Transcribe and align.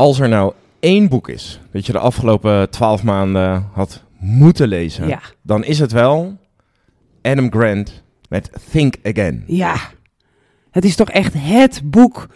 Als 0.00 0.18
er 0.20 0.28
nou 0.28 0.52
één 0.78 1.08
boek 1.08 1.28
is 1.28 1.60
dat 1.72 1.86
je 1.86 1.92
de 1.92 1.98
afgelopen 1.98 2.70
twaalf 2.70 3.02
maanden 3.02 3.68
had 3.72 4.02
moeten 4.18 4.68
lezen, 4.68 5.08
Ja. 5.08 5.20
dan 5.42 5.64
is 5.64 5.78
het 5.78 5.92
wel 5.92 6.38
Adam 7.22 7.50
Grant 7.52 8.02
met 8.28 8.50
Think 8.70 8.94
Again. 9.02 9.44
Ja. 9.46 9.74
Het 10.70 10.84
is 10.84 10.96
toch 10.96 11.10
echt 11.10 11.32
het 11.36 11.80
boek 11.84 12.26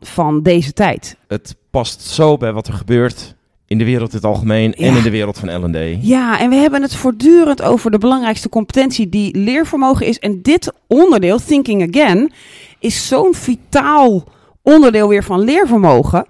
van 0.00 0.42
deze 0.42 0.72
tijd. 0.72 1.16
Het 1.28 1.56
past 1.70 2.00
zo 2.00 2.36
bij 2.36 2.52
wat 2.52 2.66
er 2.66 2.74
gebeurt 2.74 3.34
in 3.66 3.78
de 3.78 3.84
wereld 3.84 4.10
in 4.10 4.16
het 4.16 4.24
algemeen 4.26 4.74
en 4.74 4.96
in 4.96 5.02
de 5.02 5.10
wereld 5.10 5.38
van 5.38 5.64
L&D. 5.64 6.04
Ja, 6.04 6.40
en 6.40 6.50
we 6.50 6.56
hebben 6.56 6.82
het 6.82 6.94
voortdurend 6.94 7.62
over 7.62 7.90
de 7.90 7.98
belangrijkste 7.98 8.48
competentie 8.48 9.08
die 9.08 9.36
leervermogen 9.38 10.06
is. 10.06 10.18
En 10.18 10.42
dit 10.42 10.72
onderdeel, 10.86 11.38
Thinking 11.38 11.88
Again, 11.96 12.32
is 12.78 13.06
zo'n 13.08 13.34
vitaal 13.34 14.24
onderdeel 14.62 15.08
weer 15.08 15.24
van 15.24 15.40
leervermogen. 15.40 16.26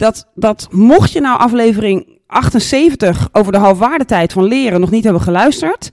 Dat, 0.00 0.26
dat 0.34 0.68
mocht 0.70 1.12
je 1.12 1.20
nou 1.20 1.38
aflevering 1.38 2.18
78 2.26 3.28
over 3.32 3.52
de 3.52 3.58
halfwaardetijd 3.58 4.32
van 4.32 4.44
leren 4.44 4.80
nog 4.80 4.90
niet 4.90 5.04
hebben 5.04 5.22
geluisterd. 5.22 5.90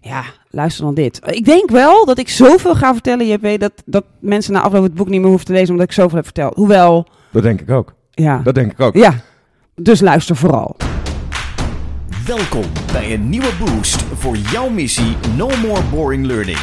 Ja, 0.00 0.22
luister 0.50 0.84
dan 0.84 0.94
dit. 0.94 1.20
Ik 1.26 1.44
denk 1.44 1.70
wel 1.70 2.04
dat 2.04 2.18
ik 2.18 2.28
zoveel 2.28 2.74
ga 2.74 2.92
vertellen, 2.92 3.26
JP, 3.26 3.60
dat, 3.60 3.72
dat 3.84 4.04
mensen 4.20 4.52
na 4.52 4.60
afloop 4.60 4.82
het 4.82 4.94
boek 4.94 5.08
niet 5.08 5.20
meer 5.20 5.28
hoeven 5.28 5.46
te 5.46 5.52
lezen 5.52 5.70
omdat 5.70 5.86
ik 5.86 5.92
zoveel 5.92 6.14
heb 6.16 6.24
verteld. 6.24 6.54
Hoewel, 6.54 7.08
Dat 7.30 7.42
denk 7.42 7.60
ik 7.60 7.70
ook. 7.70 7.94
ja. 8.10 8.40
Dat 8.44 8.54
denk 8.54 8.72
ik 8.72 8.80
ook. 8.80 8.94
Ja, 8.94 9.14
dus 9.74 10.00
luister 10.00 10.36
vooral. 10.36 10.76
Welkom 12.26 12.64
bij 12.92 13.12
een 13.14 13.28
nieuwe 13.28 13.50
boost 13.64 14.02
voor 14.14 14.36
jouw 14.36 14.68
missie 14.68 15.16
No 15.36 15.48
More 15.62 15.82
Boring 15.90 16.26
Learning. 16.26 16.58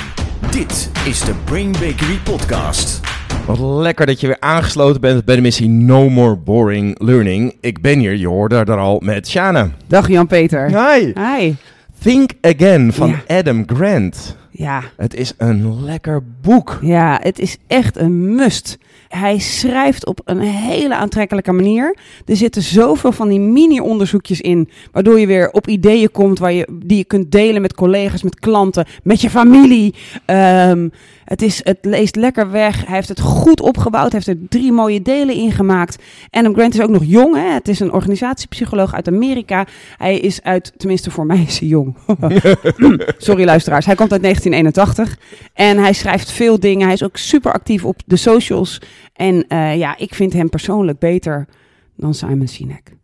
Dit 0.52 0.92
is 1.06 1.20
de 1.20 1.34
Brain 1.46 1.72
Bakery 1.72 2.20
Podcast. 2.24 3.11
Wat 3.58 3.82
lekker 3.82 4.06
dat 4.06 4.20
je 4.20 4.28
weer 4.28 4.40
aangesloten 4.40 5.02
bent 5.02 5.26
bij 5.26 5.36
de 5.36 5.42
missie 5.42 5.70
No 5.70 6.10
More 6.10 6.36
Boring 6.36 6.96
Learning. 7.00 7.56
Ik 7.62 7.82
ben 7.82 8.00
hier, 8.00 8.16
je 8.16 8.28
hoorde 8.28 8.56
er 8.56 8.78
al, 8.78 9.00
met 9.04 9.28
Shana. 9.30 9.70
Dag 9.88 10.08
Jan-Peter. 10.08 10.68
Hi. 10.68 11.12
Hi. 11.14 11.54
Think 12.02 12.32
Again 12.42 12.94
van 12.94 13.10
Ja. 13.28 13.38
Adam 13.38 13.64
Grant. 13.66 14.36
Ja, 14.52 14.82
Het 14.98 15.14
is 15.16 15.34
een 15.38 15.84
lekker 15.84 16.24
boek. 16.42 16.80
ja, 16.82 17.20
het 17.24 17.40
is 17.40 17.58
echt 17.68 17.98
een 17.98 18.36
must. 18.36 18.78
Hij 19.08 19.40
schrijft 19.40 20.06
op 20.06 20.22
een 20.26 20.40
hele 20.40 20.96
aantrekkelijke 20.96 21.52
manier. 21.52 21.96
Er 22.26 22.36
zitten 22.36 22.62
zoveel 22.62 23.12
van 23.12 23.30
die 23.30 23.40
mini-onderzoekjes 23.40 24.42
in, 24.42 24.70
waardoor 24.92 25.20
je 25.20 25.28
weer 25.28 25.50
op 25.52 25.68
ideeën 25.68 26.12
komt 26.12 26.40
waar 26.40 26.54
je, 26.54 26.68
die 26.84 26.98
je 26.98 27.04
kunt 27.04 27.32
delen 27.32 27.62
met 27.62 27.74
collega's, 27.74 28.24
met 28.24 28.40
klanten, 28.40 28.86
met 29.04 29.22
je 29.22 29.30
familie. 29.30 29.94
Ehm, 30.26 30.88
het, 31.32 31.42
is, 31.42 31.64
het 31.64 31.78
leest 31.82 32.16
lekker 32.16 32.52
weg. 32.52 32.86
Hij 32.86 32.96
heeft 32.96 33.08
het 33.08 33.20
goed 33.20 33.62
opgebouwd. 33.62 34.12
Hij 34.12 34.22
heeft 34.24 34.40
er 34.40 34.48
drie 34.50 34.72
mooie 34.72 35.02
delen 35.02 35.36
in 35.36 35.52
gemaakt. 35.52 36.04
Adam 36.30 36.54
Grant 36.54 36.74
is 36.74 36.82
ook 36.82 36.90
nog 36.90 37.04
jong. 37.06 37.36
Hè? 37.36 37.54
Het 37.54 37.68
is 37.68 37.80
een 37.80 37.92
organisatiepsycholoog 37.92 38.94
uit 38.94 39.08
Amerika. 39.08 39.66
Hij 39.98 40.20
is 40.20 40.44
uit, 40.44 40.74
tenminste 40.78 41.12
voor 41.12 41.26
mij 41.26 41.44
is 41.48 41.60
hij 41.60 41.68
jong. 41.68 41.96
Sorry 43.18 43.46
luisteraars. 43.46 43.86
Hij 43.86 43.96
komt 43.96 44.12
uit 44.12 44.22
1981. 44.22 45.18
En 45.54 45.78
hij 45.78 45.94
schrijft 45.94 46.32
veel 46.32 46.60
dingen. 46.60 46.86
Hij 46.86 46.94
is 46.94 47.04
ook 47.04 47.18
super 47.18 47.54
actief 47.54 47.86
op 47.86 48.02
de 48.06 48.16
socials. 48.16 48.82
En 49.14 49.48
eh, 49.48 49.78
ja, 49.78 49.98
ik 49.98 50.16
vind 50.16 50.34
hem 50.34 50.50
persoonlijk 50.50 51.00
beter 51.00 51.48
dan 51.96 52.14
Simon 52.14 52.48
Sinek. 52.48 53.00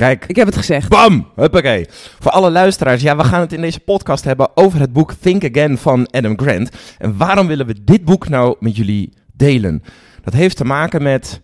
Kijk. 0.00 0.24
Ik 0.26 0.36
heb 0.36 0.46
het 0.46 0.56
gezegd. 0.56 0.88
Bam! 0.88 1.26
Huppakee. 1.36 1.86
Voor 2.18 2.30
alle 2.30 2.50
luisteraars, 2.50 3.02
ja, 3.02 3.16
we 3.16 3.24
gaan 3.24 3.40
het 3.40 3.52
in 3.52 3.60
deze 3.60 3.80
podcast 3.80 4.24
hebben 4.24 4.48
over 4.56 4.80
het 4.80 4.92
boek 4.92 5.12
Think 5.20 5.44
Again 5.44 5.78
van 5.78 6.06
Adam 6.10 6.38
Grant. 6.38 6.70
En 6.98 7.16
waarom 7.16 7.46
willen 7.46 7.66
we 7.66 7.84
dit 7.84 8.04
boek 8.04 8.28
nou 8.28 8.56
met 8.60 8.76
jullie 8.76 9.12
delen? 9.32 9.82
Dat 10.22 10.34
heeft 10.34 10.56
te 10.56 10.64
maken 10.64 11.02
met, 11.02 11.40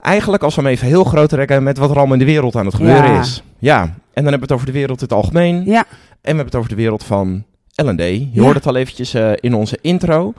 eigenlijk 0.00 0.42
als 0.42 0.54
we 0.54 0.62
hem 0.62 0.70
even 0.70 0.86
heel 0.86 1.04
groot 1.04 1.28
trekken, 1.28 1.62
met 1.62 1.78
wat 1.78 1.90
er 1.90 1.96
allemaal 1.96 2.12
in 2.12 2.18
de 2.18 2.24
wereld 2.32 2.56
aan 2.56 2.66
het 2.66 2.74
gebeuren 2.74 3.12
Ja. 3.12 3.20
is. 3.20 3.42
Ja, 3.58 3.80
en 3.82 3.90
dan 4.22 4.32
hebben 4.32 4.32
we 4.34 4.40
het 4.40 4.52
over 4.52 4.66
de 4.66 4.72
wereld 4.72 4.98
in 5.00 5.04
het 5.04 5.12
algemeen. 5.16 5.64
Ja, 5.64 5.84
En 5.84 5.86
we 6.20 6.26
hebben 6.36 6.44
het 6.44 6.54
over 6.54 6.68
de 6.70 6.74
wereld 6.76 7.04
van 7.04 7.44
L&D. 7.74 7.98
Je 8.00 8.28
Ja. 8.32 8.40
hoorde 8.42 8.58
het 8.58 8.66
al 8.66 8.76
eventjes 8.76 9.14
eh, 9.14 9.30
in 9.40 9.54
onze 9.54 9.78
intro. 9.80 10.32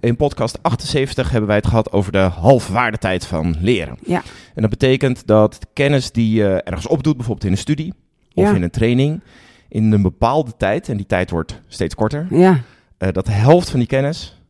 In 0.00 0.16
podcast 0.16 0.58
78 0.62 1.30
hebben 1.30 1.46
wij 1.48 1.56
het 1.56 1.66
gehad 1.66 1.92
over 1.92 2.12
de 2.12 2.18
halfwaardetijd 2.18 3.26
van 3.26 3.56
leren. 3.60 3.98
ja, 4.06 4.22
En 4.54 4.60
dat 4.62 4.70
betekent 4.70 5.26
dat 5.26 5.58
kennis 5.72 6.12
die 6.12 6.34
je 6.34 6.62
ergens 6.62 6.86
opdoet, 6.86 7.16
bijvoorbeeld 7.16 7.46
in 7.46 7.52
een 7.52 7.58
studie 7.58 7.92
of 8.34 8.44
Ja. 8.44 8.54
in 8.54 8.62
een 8.62 8.70
training, 8.70 9.20
in 9.68 9.92
een 9.92 10.02
bepaalde 10.02 10.52
tijd, 10.56 10.88
en 10.88 10.96
die 10.96 11.06
tijd 11.06 11.30
wordt 11.30 11.60
steeds 11.68 11.94
korter, 11.94 12.26
ja, 12.30 12.60
eh, 12.98 13.08
dat 13.12 13.26
de 13.26 13.32
helft 13.32 13.70
van 13.70 13.78
die 13.78 13.88
kennis 13.88 14.40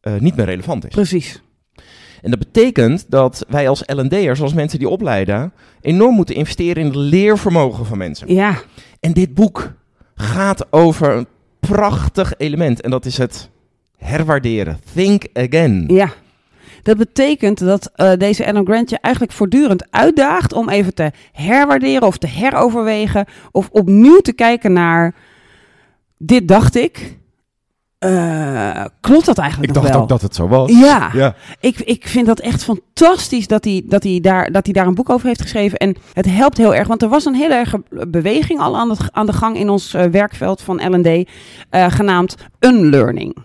eh, 0.00 0.14
niet 0.18 0.36
meer 0.36 0.44
relevant 0.46 0.84
is. 0.86 0.90
precies. 0.94 1.42
En 2.22 2.30
dat 2.30 2.38
betekent 2.38 3.10
dat 3.10 3.44
wij 3.48 3.68
als 3.68 3.82
L&D'ers, 3.86 4.40
als 4.40 4.52
mensen 4.54 4.78
die 4.78 4.88
opleiden, 4.88 5.52
enorm 5.80 6.14
moeten 6.14 6.34
investeren 6.34 6.82
in 6.82 6.86
het 6.88 6.96
leervermogen 6.96 7.86
van 7.86 7.98
mensen. 7.98 8.34
Ja, 8.34 8.60
En 9.00 9.12
dit 9.12 9.34
boek 9.34 9.72
gaat 10.14 10.72
over 10.72 11.16
een 11.16 11.26
prachtig 11.60 12.34
element 12.36 12.80
en 12.80 12.90
dat 12.90 13.06
is 13.06 13.18
het 13.18 13.50
herwaarderen. 13.98 14.80
Think 14.94 15.24
again. 15.32 15.84
ja. 15.86 16.08
Dat 16.82 16.96
betekent 16.96 17.58
dat 17.58 17.90
eh, 17.94 18.12
deze 18.18 18.46
Adam 18.46 18.66
Grant 18.66 18.90
je 18.90 18.98
eigenlijk 19.00 19.34
voortdurend 19.34 19.86
uitdaagt 19.90 20.52
om 20.52 20.68
even 20.68 20.94
te 20.94 21.10
herwaarderen 21.32 22.06
of 22.06 22.18
te 22.18 22.26
heroverwegen 22.26 23.26
of 23.50 23.68
opnieuw 23.72 24.18
te 24.20 24.32
kijken 24.32 24.72
naar 24.72 25.14
dit 26.18 26.48
dacht 26.48 26.76
ik. 26.76 27.16
Eh, 27.98 28.84
klopt 29.00 29.26
dat 29.26 29.38
eigenlijk 29.38 29.68
Ik 29.70 29.74
nog 29.74 29.84
dacht 29.84 29.94
wel? 29.94 30.02
ook 30.02 30.08
dat 30.08 30.22
het 30.22 30.34
zo 30.34 30.48
was. 30.48 30.70
Ja, 30.70 31.10
Ja. 31.12 31.34
Ik, 31.60 31.78
ik 31.80 32.08
vind 32.08 32.26
dat 32.26 32.40
echt 32.40 32.64
fantastisch 32.64 33.46
dat 33.46 33.64
hij, 33.64 33.82
dat, 33.86 34.02
hij 34.02 34.20
daar, 34.20 34.52
dat 34.52 34.64
hij 34.64 34.74
daar 34.74 34.86
een 34.86 34.94
boek 34.94 35.10
over 35.10 35.26
heeft 35.26 35.42
geschreven. 35.42 35.78
En 35.78 35.96
het 36.12 36.26
helpt 36.26 36.56
heel 36.56 36.74
erg, 36.74 36.88
want 36.88 37.02
er 37.02 37.08
was 37.08 37.24
een 37.24 37.34
hele 37.34 37.54
erg 37.54 37.74
beweging 38.08 38.60
al 38.60 38.76
aan 38.78 38.88
de, 38.88 38.96
aan 39.10 39.26
de 39.26 39.32
gang 39.32 39.56
in 39.56 39.68
ons 39.68 39.94
eh, 39.94 40.04
werkveld 40.04 40.62
van 40.62 40.96
L&D, 40.96 41.28
genaamd 41.70 42.34
unlearning. 42.60 43.36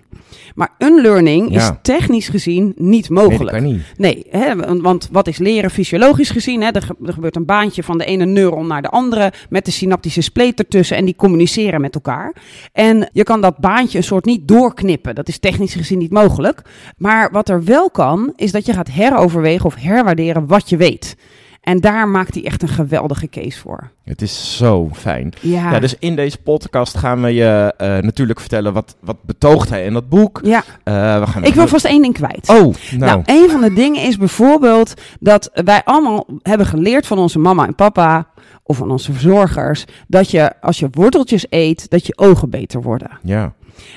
Maar 0.55 0.69
unlearning 0.79 1.55
is 1.55 1.71
technisch 1.81 2.27
gezien 2.27 2.73
niet 2.77 3.09
Nee, 3.09 3.19
dat 3.19 3.29
mogelijk. 3.29 3.57
kan 3.57 3.63
niet. 3.65 3.81
Nee, 3.97 4.25
hè, 4.29 4.55
want- 4.81 5.09
wat 5.11 5.27
is 5.27 5.37
leren 5.37 5.69
fysiologisch 5.71 6.29
gezien? 6.29 6.61
Hè? 6.61 6.67
Er, 6.71 6.87
er 7.05 7.13
gebeurt 7.13 7.35
een 7.35 7.45
baantje 7.45 7.83
van 7.83 7.97
de 7.97 8.05
ene 8.05 8.25
neuron 8.25 8.67
naar 8.67 8.81
de 8.81 8.89
andere 8.89 9.33
met 9.49 9.65
de 9.65 9.71
synaptische 9.71 10.21
spleet 10.21 10.59
ertussen 10.59 10.97
en 10.97 11.05
die 11.05 11.15
communiceren 11.15 11.81
met 11.81 11.95
elkaar. 11.95 12.35
En 12.71 13.09
je 13.11 13.23
kan 13.23 13.41
dat 13.41 13.57
baantje 13.57 13.97
een 13.97 14.03
soort 14.03 14.25
niet 14.25 14.47
doorknippen. 14.47 15.15
Dat 15.15 15.27
is 15.27 15.37
technisch 15.39 15.73
gezien 15.73 15.97
niet 15.99 16.11
mogelijk. 16.11 16.61
Maar 16.97 17.31
wat 17.31 17.49
er 17.49 17.63
wel 17.63 17.89
kan, 17.89 18.33
is 18.35 18.51
dat 18.51 18.65
je 18.65 18.73
gaat 18.73 18.91
heroverwegen 18.91 19.65
of 19.65 19.75
herwaarderen 19.75 20.47
wat 20.47 20.69
je 20.69 20.77
weet. 20.77 21.15
En 21.63 21.79
daar 21.79 22.07
maakt 22.07 22.33
hij 22.33 22.45
echt 22.45 22.61
een 22.61 22.67
geweldige 22.67 23.29
case 23.29 23.59
voor. 23.59 23.91
Het 24.03 24.21
is 24.21 24.57
zo 24.57 24.89
fijn. 24.93 25.33
Ja, 25.41 25.71
Ja, 25.71 25.79
dus 25.79 25.95
in 25.99 26.15
deze 26.15 26.37
podcast 26.37 26.97
gaan 26.97 27.21
we 27.21 27.33
je 27.33 27.73
eh, 27.77 27.97
natuurlijk 27.97 28.39
vertellen 28.39 28.73
wat, 28.73 28.95
wat 28.99 29.23
betoogt 29.23 29.69
hij 29.69 29.85
in 29.85 29.93
dat 29.93 30.09
boek. 30.09 30.39
ja. 30.43 30.63
Eh, 30.83 31.19
we 31.19 31.27
gaan 31.27 31.43
ik 31.43 31.53
wil 31.53 31.67
vast 31.67 31.85
één 31.85 32.01
ding 32.01 32.13
kwijt. 32.13 32.49
Oh, 32.49 32.55
nou. 32.57 32.73
Nou, 32.97 33.21
een 33.25 33.49
van 33.49 33.61
de 33.61 33.73
dingen 33.73 34.03
is 34.03 34.17
bijvoorbeeld 34.17 34.93
dat 35.19 35.49
wij 35.53 35.81
allemaal 35.83 36.25
hebben 36.41 36.67
geleerd 36.67 37.07
van 37.07 37.17
onze 37.17 37.39
mama 37.39 37.65
en 37.67 37.75
papa 37.75 38.27
of 38.63 38.77
van 38.77 38.91
onze 38.91 39.11
verzorgers 39.11 39.85
dat 40.07 40.31
je 40.31 40.61
als 40.61 40.79
je 40.79 40.87
worteltjes 40.91 41.45
eet, 41.49 41.89
dat 41.89 42.07
je 42.07 42.17
ogen 42.17 42.49
beter 42.49 42.81
worden. 42.81 43.09
Ja. 43.21 43.53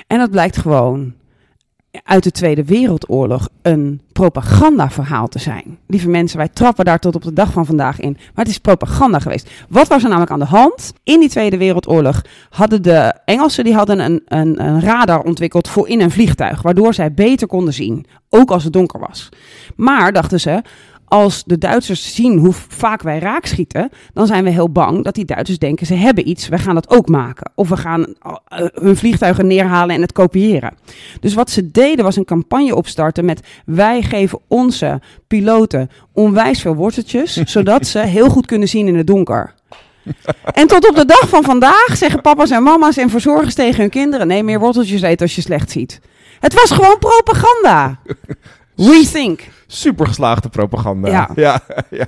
En 0.07 0.19
dat 0.19 0.31
blijkt 0.31 0.57
gewoon 0.57 1.15
uit 2.05 2.23
de 2.23 2.31
Tweede 2.31 2.65
Wereldoorlog 2.65 3.49
een 3.63 4.01
propagandaverhaal 4.13 5.29
te 5.29 5.39
zijn. 5.39 5.79
Lieve 5.87 6.09
mensen, 6.09 6.39
wij 6.39 6.49
trappen 6.49 6.85
daar 6.85 6.99
tot 6.99 7.15
op 7.15 7.23
de 7.23 7.33
dag 7.33 7.53
van 7.53 7.67
vandaag 7.67 8.01
in. 8.01 8.13
Maar 8.13 8.45
het 8.45 8.49
is 8.49 8.59
propaganda 8.59 9.19
geweest. 9.19 9.51
Wat 9.69 9.89
was 9.89 10.03
er 10.03 10.09
namelijk 10.09 10.33
aan 10.33 10.39
de 10.39 10.45
hand? 10.45 10.93
In 11.05 11.21
die 11.21 11.29
Tweede 11.29 11.57
Wereldoorlog 11.57 12.23
hadden 12.51 12.83
de 12.83 13.15
Engelsen 13.25 13.65
die 13.65 13.75
hadden 13.75 13.99
een, 13.99 14.23
een, 14.27 14.65
een 14.65 14.81
radar 14.81 15.21
ontwikkeld 15.23 15.69
voor 15.69 15.89
in 15.89 16.01
een 16.01 16.11
vliegtuig. 16.11 16.63
Waardoor 16.63 16.95
zij 16.95 17.13
beter 17.13 17.47
konden 17.47 17.75
zien. 17.75 18.07
Ook 18.31 18.51
als 18.51 18.65
het 18.65 18.73
donker 18.73 19.01
was. 19.01 19.29
Maar, 19.77 20.13
dachten 20.13 20.41
ze, 20.41 20.63
als 21.09 21.45
de 21.45 21.59
Duitsers 21.59 22.15
zien 22.15 22.39
hoe 22.39 22.53
vaak 22.69 23.03
wij 23.03 23.19
raakschieten, 23.19 23.91
dan 24.13 24.27
zijn 24.27 24.45
we 24.45 24.51
heel 24.51 24.71
bang 24.71 25.05
dat 25.05 25.15
die 25.15 25.25
Duitsers 25.25 25.59
denken 25.59 25.87
ze 25.87 25.95
hebben 25.95 26.29
iets, 26.29 26.49
we 26.49 26.59
gaan 26.59 26.75
dat 26.75 26.91
ook 26.91 27.09
maken. 27.09 27.51
Of 27.55 27.69
we 27.69 27.77
gaan 27.77 28.05
eh, 28.05 28.67
hun 28.75 28.97
vliegtuigen 28.97 29.47
neerhalen 29.47 29.95
en 29.95 30.01
het 30.01 30.13
kopiëren. 30.13 30.75
Dus 31.21 31.35
wat 31.35 31.51
ze 31.51 31.71
deden 31.71 32.05
was 32.05 32.17
een 32.17 32.25
campagne 32.25 32.75
opstarten 32.75 33.25
met 33.25 33.47
wij 33.65 34.03
geven 34.03 34.39
onze 34.49 35.01
piloten 35.27 35.91
onwijs 36.13 36.61
veel 36.61 36.75
worteltjes, 36.75 37.37
zodat 37.55 37.87
ze 37.87 37.99
heel 37.99 38.29
goed 38.29 38.47
kunnen 38.47 38.69
zien 38.69 38.87
in 38.87 38.97
het 38.97 39.07
donker. 39.07 39.55
En 40.53 40.67
tot 40.67 40.89
op 40.89 40.95
de 40.95 41.05
dag 41.05 41.29
van 41.29 41.43
vandaag 41.43 41.97
zeggen 41.97 42.21
papa's 42.21 42.51
en 42.51 42.63
mama's 42.63 42.97
en 42.97 43.11
verzorgers 43.11 43.55
tegen 43.55 43.81
hun 43.81 43.91
kinderen: 43.91 44.27
nee, 44.27 44.43
meer 44.43 44.59
worteltjes 44.59 45.03
eten 45.03 45.27
als 45.27 45.35
je 45.35 45.41
slecht 45.41 45.71
ziet. 45.71 46.01
Het 46.41 46.55
was 46.55 46.71
gewoon 46.71 46.99
propaganda. 46.99 47.99
Rethink. 48.77 49.41
Super 49.67 50.07
geslaagde 50.07 50.49
propaganda. 50.49 51.09
Ja. 51.11 51.31
ja, 51.47 51.61
ja. 51.91 52.07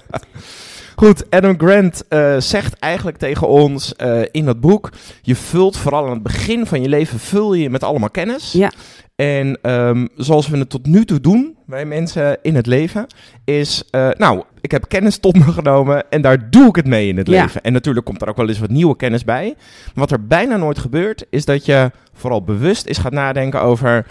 Goed, 0.97 1.31
Adam 1.31 1.55
Grant 1.59 2.05
eh, 2.09 2.37
zegt 2.39 2.79
eigenlijk 2.79 3.17
tegen 3.17 3.49
ons 3.49 3.97
eh, 3.97 4.21
in 4.31 4.45
dat 4.45 4.61
boek: 4.61 4.91
je 5.23 5.37
vult 5.37 5.77
vooral 5.77 6.05
aan 6.05 6.11
het 6.13 6.23
begin 6.23 6.67
van 6.67 6.83
je 6.83 6.89
leven 6.89 7.19
vul 7.19 7.55
je 7.55 7.71
met 7.71 7.83
allemaal 7.83 8.11
kennis. 8.11 8.53
Ja. 8.53 8.73
En 9.17 9.59
ehm, 9.63 10.07
zoals 10.17 10.49
we 10.49 10.59
het 10.59 10.71
tot 10.71 10.87
nu 10.87 11.05
toe 11.05 11.21
doen, 11.21 11.57
wij 11.67 11.85
mensen 11.85 12.39
in 12.43 12.55
het 12.55 12.67
leven, 12.67 13.07
is, 13.45 13.83
eh, 13.91 14.09
nou, 14.17 14.43
ik 14.61 14.71
heb 14.71 14.89
kennis 14.89 15.19
tot 15.19 15.37
me 15.37 15.53
genomen 15.53 16.11
en 16.11 16.23
daar 16.23 16.51
doe 16.51 16.69
ik 16.69 16.77
het 16.77 16.87
mee 16.87 17.09
in 17.09 17.17
het 17.17 17.29
Ja. 17.29 17.43
leven. 17.43 17.63
En 17.63 17.73
natuurlijk 17.73 18.07
komt 18.07 18.23
er 18.23 18.29
ook 18.29 18.37
wel 18.37 18.49
eens 18.49 18.59
wat 18.59 18.71
nieuwe 18.71 18.97
kennis 18.97 19.25
bij. 19.25 19.55
Maar 19.85 19.93
wat 19.95 20.11
er 20.11 20.27
bijna 20.27 20.57
nooit 20.57 20.79
gebeurt, 20.79 21.25
is 21.31 21.45
dat 21.45 21.65
je 21.65 21.91
vooral 22.13 22.43
bewust 22.43 22.87
is 22.87 22.99
gaat 22.99 23.13
nadenken 23.13 23.63
over, 23.63 24.07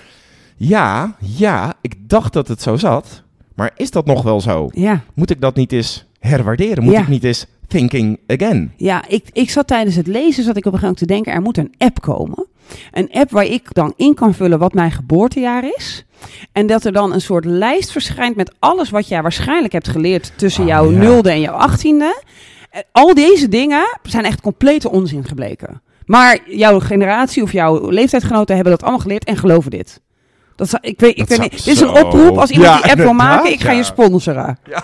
ja, 0.58 1.16
ja, 1.20 1.74
ik 1.82 1.94
dacht 2.10 2.34
dat 2.34 2.48
het 2.48 2.62
zo 2.62 2.76
zat, 2.76 3.24
maar 3.56 3.72
is 3.76 3.92
dat 3.92 4.06
nog 4.06 4.22
wel 4.24 4.42
zo? 4.42 4.70
Ja. 4.74 5.02
Moet 5.14 5.30
ik 5.30 5.42
dat 5.42 5.56
niet 5.56 5.72
eens 5.72 6.06
herwaarderen? 6.20 6.84
Moet 6.84 6.94
Ja. 6.94 7.02
ik 7.02 7.08
niet 7.08 7.24
eens 7.24 7.46
thinking 7.68 8.20
again? 8.28 8.74
Ja, 8.78 9.08
ik, 9.08 9.26
ik 9.34 9.50
zat 9.50 9.68
tijdens 9.68 9.96
het 9.96 10.08
lezen, 10.08 10.44
zat 10.44 10.58
ik 10.58 10.66
op 10.66 10.74
een 10.74 10.80
gegeven 10.80 10.82
moment 10.82 10.98
te 10.98 11.06
denken, 11.06 11.34
er 11.34 11.42
moet 11.42 11.58
een 11.58 11.74
app 11.78 12.02
komen. 12.02 12.46
Een 12.92 13.10
app 13.12 13.32
waar 13.32 13.46
ik 13.46 13.74
dan 13.74 13.94
in 13.96 14.14
kan 14.14 14.34
vullen 14.34 14.60
wat 14.60 14.74
mijn 14.74 14.92
geboortejaar 14.92 15.64
is. 15.78 16.06
En 16.52 16.68
dat 16.68 16.86
er 16.86 16.92
dan 16.92 17.14
een 17.14 17.22
soort 17.22 17.46
lijst 17.46 17.92
verschijnt 17.92 18.36
met 18.36 18.56
alles 18.60 18.90
wat 18.90 19.08
jij 19.08 19.22
waarschijnlijk 19.22 19.74
hebt 19.74 19.88
geleerd 19.88 20.32
tussen 20.36 20.62
Ah, 20.64 20.68
jouw 20.70 20.92
ja. 20.92 20.98
nulde 20.98 21.30
en 21.30 21.42
jouw 21.42 21.54
achttiende. 21.56 22.22
En 22.72 22.84
Al 22.92 23.14
deze 23.14 23.48
dingen 23.48 23.98
zijn 24.04 24.26
echt 24.26 24.42
complete 24.42 24.92
onzin 24.92 25.24
gebleken. 25.24 25.82
Maar 26.06 26.40
jouw 26.50 26.80
generatie 26.80 27.44
of 27.44 27.52
jouw 27.52 27.90
leeftijdsgenoten 27.90 28.56
hebben 28.56 28.74
dat 28.74 28.82
allemaal 28.82 29.02
geleerd 29.02 29.24
en 29.24 29.38
geloven 29.38 29.72
dit. 29.72 30.02
Dat 30.58 30.70
zou, 30.70 30.82
ik 30.86 31.00
weet, 31.00 31.10
ik 31.12 31.18
Dat 31.18 31.28
weet 31.28 31.38
zou 31.38 31.50
niet. 31.50 31.66
Dit 31.66 31.74
is 31.76 31.80
een 31.82 31.90
oproep. 32.06 32.38
Als 32.38 32.50
iemand 32.50 32.70
Ja, 32.70 32.82
die 32.82 32.92
app 32.92 33.00
wil 33.00 33.14
maken, 33.14 33.52
ik 33.52 33.62
ga 33.62 33.72
je 33.72 33.84
sponsoren. 33.84 34.58
Dat, 34.70 34.84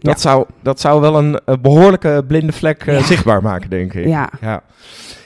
Ja. 0.00 0.16
zou, 0.16 0.44
dat 0.62 0.80
zou 0.80 1.00
wel 1.00 1.16
een, 1.18 1.40
eh, 1.44 1.54
behoorlijke 1.62 2.24
blinde 2.28 2.52
vlek 2.52 2.82
eh, 2.86 2.98
Ja. 2.98 3.04
zichtbaar 3.04 3.42
maken, 3.42 3.70
denk 3.70 3.94
ik. 3.94 4.06
Ja. 4.06 4.30
ja. 4.40 4.62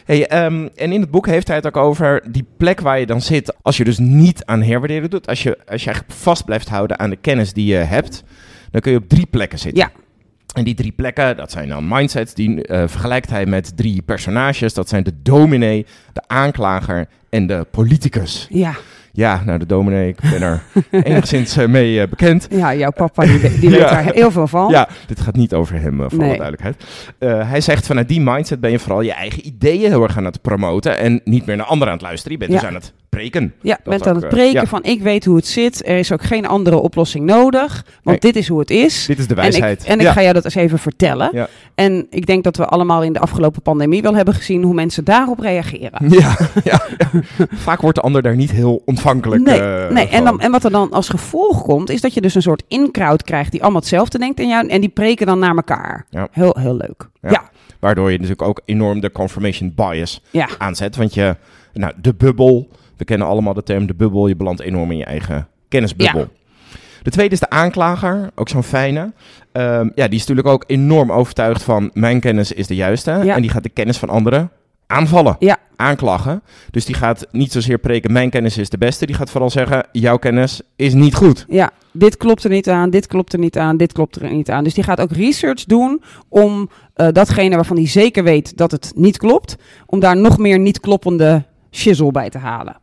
Hey, 0.05 0.27
ehm, 0.27 0.69
en 0.75 0.93
in 0.93 1.01
het 1.01 1.11
boek 1.11 1.27
heeft 1.27 1.47
hij 1.47 1.57
het 1.57 1.67
ook 1.67 1.77
over 1.77 2.23
die 2.31 2.47
plek 2.57 2.81
waar 2.81 2.99
je 2.99 3.07
dan 3.07 3.21
zit. 3.21 3.55
Als 3.63 3.77
je 3.77 3.85
dus 3.85 3.99
niet 3.99 4.45
aan 4.45 4.63
herwaarderen 4.63 5.11
doet. 5.11 5.27
Als 5.27 5.43
je, 5.43 5.59
als 5.69 5.83
je 5.85 5.91
eigenlijk 5.91 6.19
vast 6.21 6.45
blijft 6.45 6.69
houden 6.69 6.99
aan 6.99 7.11
de 7.11 7.17
kennis 7.17 7.53
die 7.53 7.67
je 7.67 7.77
hebt. 7.77 8.23
Dan 8.71 8.81
kun 8.81 8.93
je 8.93 8.99
op 8.99 9.09
drie 9.09 9.27
plekken 9.27 9.59
zitten. 9.59 9.83
Ja. 9.83 9.91
En 10.55 10.65
die 10.65 10.75
drie 10.75 10.93
plekken, 10.93 11.37
dat 11.37 11.51
zijn 11.51 11.69
dan 11.69 11.89
mindsets. 11.89 12.35
Die 12.35 12.67
eh, 12.67 12.89
vergelijkt 12.89 13.31
hij 13.31 13.47
met 13.47 13.77
drie 13.77 14.03
personages. 14.03 14.75
Dat 14.75 14.89
zijn 14.89 15.03
de 15.03 15.13
dominee, 15.23 15.87
de 16.13 16.23
aanklager 16.27 17.07
en 17.31 17.47
de 17.47 17.67
politicus. 17.71 18.47
Ja. 18.51 18.75
Ja, 19.17 19.43
nou 19.45 19.59
de 19.59 19.67
dominee, 19.67 20.09
ik 20.09 20.19
ben 20.31 20.43
er 20.43 20.63
enigszins 21.05 21.57
eh, 21.57 21.67
mee 21.69 22.01
eh, 22.01 22.09
bekend. 22.09 22.47
ja, 22.51 22.75
jouw 22.75 22.91
papa 22.91 23.25
die, 23.25 23.59
die 23.61 23.71
weet 23.71 23.81
daar 23.81 24.13
heel 24.13 24.31
veel 24.31 24.47
van. 24.47 24.71
Ja, 24.71 24.89
dit 25.07 25.21
gaat 25.21 25.37
niet 25.37 25.55
over 25.55 25.81
hem, 25.81 26.01
eh, 26.01 26.07
voor 26.09 26.19
alle 26.19 26.29
Nee. 26.29 26.37
duidelijkheid. 26.39 26.85
Eh, 27.19 27.51
hij 27.51 27.61
zegt 27.61 27.87
vanuit 27.87 28.09
die 28.09 28.21
mindset 28.21 28.61
ben 28.61 28.71
je 28.71 28.79
vooral 28.79 29.01
je 29.01 29.13
eigen 29.13 29.47
ideeën 29.47 29.91
heel 29.91 30.03
erg 30.03 30.17
aan 30.17 30.25
het 30.25 30.41
promoten 30.43 30.99
en 30.99 31.21
niet 31.25 31.47
meer 31.47 31.57
naar 31.57 31.67
anderen 31.67 31.89
aan 31.89 31.99
het 31.99 32.07
luisteren. 32.07 32.33
Je 32.39 32.47
bent 32.47 32.61
dus 32.61 32.69
aan 32.69 32.75
het 32.75 32.93
preken. 33.15 33.55
Ja, 33.61 33.75
Dat 33.83 33.85
bent 33.85 34.07
aan 34.07 34.15
het 34.15 34.25
eh, 34.25 34.31
preken 34.31 34.61
ja. 34.61 34.67
van 34.67 34.83
ik 34.85 35.03
weet 35.03 35.25
hoe 35.25 35.37
het 35.37 35.47
zit. 35.47 35.89
Er 35.89 35.99
is 35.99 36.13
ook 36.13 36.23
geen 36.23 36.47
andere 36.47 36.77
oplossing 36.77 37.25
nodig. 37.27 37.85
Want 38.03 38.23
Nee. 38.23 38.33
dit 38.33 38.43
is 38.43 38.49
hoe 38.49 38.59
het 38.61 38.71
is. 38.71 39.07
Dit 39.07 39.19
is 39.19 39.27
de 39.27 39.35
En 39.35 39.45
ik, 39.45 39.51
wijsheid. 39.51 39.85
en 39.85 40.01
ik 40.01 40.07
ga 40.07 40.21
jou 40.23 40.35
dat 40.35 40.45
eens 40.45 40.55
even 40.55 40.79
vertellen. 40.79 41.31
Ja. 41.33 41.49
En 41.75 42.07
ik 42.11 42.27
denk 42.27 42.45
dat 42.45 42.57
we 42.57 42.67
allemaal 42.67 43.03
in 43.03 43.13
de 43.13 43.19
afgelopen 43.19 43.63
pandemie 43.63 44.03
wel 44.03 44.15
hebben 44.15 44.35
gezien 44.35 44.63
hoe 44.63 44.75
mensen 44.75 45.05
daarop 45.05 45.39
reageren. 45.39 45.93
Ja. 46.65 46.81
Vaak 47.53 47.81
wordt 47.81 47.97
de 47.97 48.03
ander 48.03 48.23
daar 48.23 48.37
niet 48.37 48.51
heel 48.51 48.83
ontvankelijk 48.85 49.43
Nee, 49.43 49.61
eh, 49.61 49.91
nee. 49.91 50.09
En, 50.09 50.25
dan, 50.25 50.41
en 50.41 50.51
wat 50.51 50.65
er 50.65 50.71
dan 50.71 50.91
als 50.91 51.09
gevolg 51.09 51.63
komt, 51.63 51.91
is 51.91 52.01
dat 52.01 52.15
je 52.15 52.21
dus 52.21 52.35
een 52.35 52.43
soort 52.43 52.63
in-crowd 52.69 53.23
krijgt 53.23 53.51
die 53.51 53.63
allemaal 53.63 53.81
hetzelfde 53.81 54.19
denkt 54.19 54.39
en, 54.41 54.49
jou, 54.49 54.69
en 54.69 54.81
die 54.81 54.91
preken 54.91 55.27
dan 55.27 55.39
naar 55.39 55.55
elkaar. 55.57 56.07
Ja. 56.11 56.29
Heel, 56.31 56.57
heel 56.59 56.77
leuk. 56.77 57.09
Ja. 57.23 57.31
Ja. 57.31 57.43
Waardoor 57.81 58.11
je 58.11 58.17
natuurlijk 58.17 58.49
ook 58.49 58.61
enorm 58.65 59.01
de 59.01 59.13
confirmation 59.13 59.73
bias 59.77 60.23
Ja. 60.31 60.49
aanzet. 60.59 60.97
Want 60.97 61.15
je, 61.15 61.37
nou, 61.73 61.93
de 62.01 62.15
bubbel, 62.15 62.69
we 62.97 63.05
kennen 63.05 63.27
allemaal 63.27 63.55
de 63.55 63.63
term 63.63 63.87
de 63.87 63.95
bubbel, 63.95 64.27
je 64.27 64.37
belandt 64.37 64.61
enorm 64.61 64.91
in 64.91 64.97
je 64.97 65.05
eigen 65.05 65.49
kennisbubbel. 65.69 66.29
De 67.03 67.11
tweede 67.11 67.35
is 67.35 67.41
de 67.41 67.51
aanklager, 67.51 68.31
ook 68.35 68.49
zo'n 68.49 68.63
fijne. 68.63 69.13
Ehm, 69.53 69.89
ja, 69.95 70.05
die 70.09 70.15
is 70.19 70.27
natuurlijk 70.27 70.49
ook 70.49 70.65
enorm 70.67 71.13
overtuigd 71.13 71.63
van 71.63 71.91
mijn 71.93 72.21
kennis 72.21 72.53
is 72.53 72.67
de 72.67 72.75
juiste. 72.75 73.11
Ja. 73.11 73.35
En 73.35 73.41
die 73.43 73.51
gaat 73.51 73.63
de 73.63 73.69
kennis 73.69 73.99
van 73.99 74.09
anderen 74.09 74.51
aanvallen, 74.87 75.37
Ja. 75.39 75.57
aanklagen. 75.77 76.43
Dus 76.71 76.85
die 76.85 76.95
gaat 76.95 77.27
niet 77.31 77.53
zozeer 77.53 77.79
preken 77.79 78.13
mijn 78.13 78.31
kennis 78.31 78.59
is 78.59 78.71
de 78.71 78.79
beste. 78.79 79.07
Die 79.07 79.15
gaat 79.15 79.31
vooral 79.31 79.51
zeggen 79.51 79.87
jouw 79.93 80.17
kennis 80.17 80.61
is 80.77 80.95
niet 80.95 81.15
goed. 81.15 81.45
Ja, 81.49 81.71
dit 81.93 82.17
klopt 82.17 82.45
er 82.45 82.51
niet 82.51 82.69
aan, 82.69 82.91
dit 82.91 83.07
klopt 83.07 83.33
er 83.33 83.39
niet 83.39 83.59
aan, 83.59 83.77
dit 83.77 83.93
klopt 83.93 84.17
er 84.17 84.33
niet 84.33 84.51
aan. 84.51 84.65
Dus 84.65 84.75
die 84.75 84.85
gaat 84.85 85.01
ook 85.01 85.13
research 85.13 85.65
doen 85.65 86.03
om 86.29 86.71
eh, 86.95 87.09
datgene 87.13 87.55
waarvan 87.55 87.77
hij 87.77 87.87
zeker 87.89 88.25
weet 88.25 88.57
dat 88.57 88.71
het 88.71 88.93
niet 88.95 89.19
klopt, 89.19 89.57
om 89.87 90.01
daar 90.01 90.17
nog 90.17 90.39
meer 90.39 90.59
niet 90.59 90.81
kloppende 90.81 91.45
shizzle 91.75 92.11
bij 92.11 92.31
te 92.31 92.39
halen. 92.39 92.77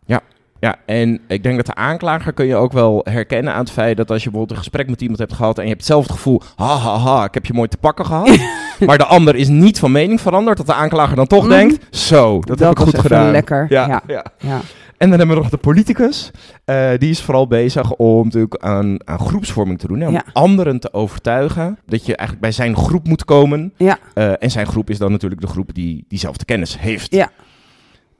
Ja, 0.59 0.75
en 0.85 1.19
ik 1.27 1.43
denk 1.43 1.55
dat 1.55 1.65
de 1.65 1.75
aanklager 1.75 2.33
kun 2.33 2.45
je 2.45 2.55
ook 2.55 2.71
wel 2.71 3.01
herkennen 3.09 3.53
aan 3.53 3.59
het 3.59 3.71
feit 3.71 3.97
dat 3.97 4.11
als 4.11 4.23
je 4.23 4.29
bijvoorbeeld 4.29 4.57
een 4.57 4.63
gesprek 4.63 4.89
met 4.89 5.01
iemand 5.01 5.19
hebt 5.19 5.33
gehad 5.33 5.57
en 5.57 5.63
je 5.63 5.69
hebt 5.69 5.85
zelf 5.85 6.03
het 6.03 6.11
gevoel, 6.11 6.41
ha 6.55 6.75
ha 6.75 6.97
ha, 6.97 7.23
ik 7.25 7.33
heb 7.33 7.45
je 7.45 7.53
mooi 7.53 7.67
te 7.67 7.77
pakken 7.77 8.05
gehad. 8.05 8.37
maar 8.85 8.97
de 8.97 9.05
ander 9.05 9.35
is 9.35 9.47
niet 9.47 9.79
van 9.79 9.91
mening 9.91 10.21
veranderd, 10.21 10.57
dat 10.57 10.65
de 10.65 10.73
aanklager 10.73 11.15
dan 11.15 11.27
toch 11.27 11.41
Mhm. 11.43 11.49
denkt, 11.51 11.95
zo, 11.97 12.39
dat, 12.39 12.59
heb 12.59 12.71
ik 12.71 12.77
goed 12.77 12.99
gedaan. 12.99 13.31
lekker. 13.31 13.65
Ja, 13.69 13.87
Ja. 13.87 14.01
ja. 14.07 14.25
Ja. 14.39 14.59
En 14.97 15.09
dan 15.09 15.17
hebben 15.19 15.35
we 15.35 15.41
nog 15.41 15.51
de 15.51 15.57
politicus. 15.57 16.31
Eh, 16.65 16.89
die 16.97 17.09
is 17.09 17.21
vooral 17.21 17.47
bezig 17.47 17.93
om 17.93 18.23
natuurlijk 18.23 18.55
aan, 18.63 19.07
aan 19.07 19.19
groepsvorming 19.19 19.79
te 19.79 19.87
doen. 19.87 19.99
Hè? 19.99 20.07
Om 20.07 20.13
Ja. 20.13 20.23
anderen 20.33 20.79
te 20.79 20.93
overtuigen 20.93 21.79
dat 21.85 22.05
je 22.05 22.15
eigenlijk 22.15 22.41
bij 22.41 22.51
zijn 22.51 22.75
groep 22.75 23.07
moet 23.07 23.25
komen. 23.25 23.73
Ja. 23.77 23.97
Eh, 24.13 24.31
en 24.43 24.51
zijn 24.51 24.65
groep 24.67 24.89
is 24.89 24.97
dan 24.97 25.11
natuurlijk 25.11 25.41
de 25.41 25.47
groep 25.47 25.73
die 25.73 26.05
diezelfde 26.07 26.45
kennis 26.45 26.79
heeft. 26.79 27.11
Ja. 27.15 27.29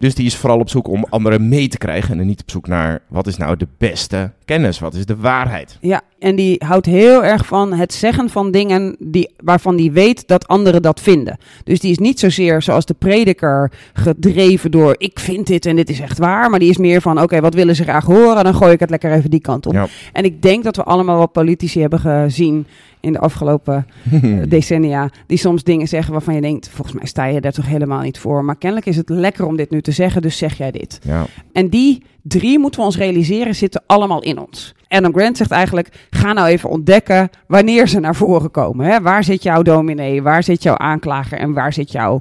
Dus 0.02 0.16
die 0.16 0.26
is 0.26 0.36
vooral 0.36 0.60
op 0.60 0.70
zoek 0.70 0.88
om 0.88 1.06
anderen 1.10 1.50
mee 1.50 1.68
te 1.68 1.78
krijgen. 1.78 2.20
En 2.20 2.28
niet 2.28 2.42
op 2.42 2.52
zoek 2.52 2.68
naar 2.68 3.02
wat 3.08 3.28
is 3.28 3.38
nou 3.38 3.58
de 3.58 3.68
beste 3.78 4.32
kennis? 4.52 4.80
Wat 4.80 4.94
is 4.94 5.06
de 5.06 5.16
waarheid? 5.16 5.78
Ja, 5.82 6.02
en 6.20 6.36
die 6.36 6.64
houdt 6.66 6.86
heel 6.86 7.24
erg 7.24 7.46
van 7.46 7.74
het 7.74 7.94
zeggen 7.94 8.30
van 8.30 8.52
dingen 8.52 8.96
die, 9.00 9.30
waarvan 9.44 9.76
die 9.76 9.92
weet 9.92 10.28
dat 10.28 10.48
anderen 10.48 10.82
dat 10.82 11.00
vinden. 11.00 11.38
Dus 11.64 11.80
die 11.80 11.92
is 11.92 11.98
niet 11.98 12.20
zozeer 12.20 12.62
zoals 12.62 12.86
de 12.86 12.94
prediker 12.94 13.72
gedreven 13.94 14.72
door 14.72 14.96
ik 14.98 15.20
vind 15.20 15.48
dit 15.48 15.66
en 15.66 15.76
dit 15.76 15.90
is 15.90 16.00
echt 16.00 16.18
waar. 16.18 16.50
Maar 16.50 16.60
die 16.60 16.70
is 16.70 16.78
meer 16.78 17.02
van 17.02 17.22
oké, 17.22 17.42
wat 17.42 17.54
willen 17.54 17.76
ze 17.76 17.84
graag 17.84 18.06
horen? 18.06 18.44
Dan 18.44 18.56
gooi 18.56 18.72
ik 18.72 18.80
het 18.80 18.90
lekker 18.90 19.12
even 19.12 19.30
die 19.30 19.42
kant 19.42 19.66
op. 19.66 19.74
Ja. 19.74 19.88
En 20.14 20.24
ik 20.24 20.42
denk 20.42 20.64
dat 20.64 20.76
we 20.76 20.84
allemaal 20.84 21.18
wat 21.18 21.32
politici 21.32 21.82
hebben 21.82 22.00
gezien 22.00 22.66
in 23.00 23.14
de 23.14 23.20
afgelopen 23.20 23.86
eh, 24.12 24.42
decennia. 24.48 25.10
Die 25.28 25.38
soms 25.38 25.64
dingen 25.64 25.88
zeggen 25.88 26.12
waarvan 26.12 26.36
je 26.36 26.42
denkt, 26.42 26.70
volgens 26.70 26.96
mij 26.96 27.06
sta 27.06 27.26
je 27.26 27.42
daar 27.42 27.52
toch 27.52 27.68
helemaal 27.68 28.02
niet 28.02 28.20
voor. 28.20 28.46
Maar 28.46 28.56
kennelijk 28.56 28.88
is 28.88 28.98
het 28.98 29.10
lekker 29.10 29.46
om 29.46 29.56
dit 29.58 29.70
nu 29.70 29.82
te 29.82 29.92
zeggen, 29.92 30.22
dus 30.22 30.38
zeg 30.38 30.58
jij 30.58 30.72
dit. 30.72 31.00
ja. 31.04 31.26
En 31.52 31.70
die 31.70 32.04
drie 32.22 32.60
moeten 32.60 32.80
we 32.80 32.86
ons 32.86 32.98
realiseren 32.98 33.56
zitten 33.56 33.84
allemaal 33.86 34.22
in 34.22 34.40
ons. 34.40 34.74
Adam 34.88 35.14
Grant 35.14 35.38
zegt 35.38 35.52
eigenlijk, 35.52 36.08
ga 36.10 36.34
nou 36.34 36.48
even 36.48 36.70
ontdekken 36.70 37.30
wanneer 37.48 37.88
ze 37.88 38.00
naar 38.00 38.16
voren 38.16 38.52
komen. 38.52 38.86
Hè? 38.86 39.02
Waar 39.02 39.24
zit 39.24 39.44
jouw 39.44 39.62
dominee, 39.62 40.22
waar 40.22 40.44
zit 40.44 40.64
jouw 40.64 40.78
aanklager 40.78 41.38
en 41.38 41.54
waar 41.54 41.74
zit 41.74 41.92
jouw 41.92 42.20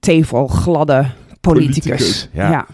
tevelgladde 0.00 1.06
politicus. 1.40 1.84
Politicus, 1.84 2.28
ja. 2.32 2.50
ja. 2.50 2.66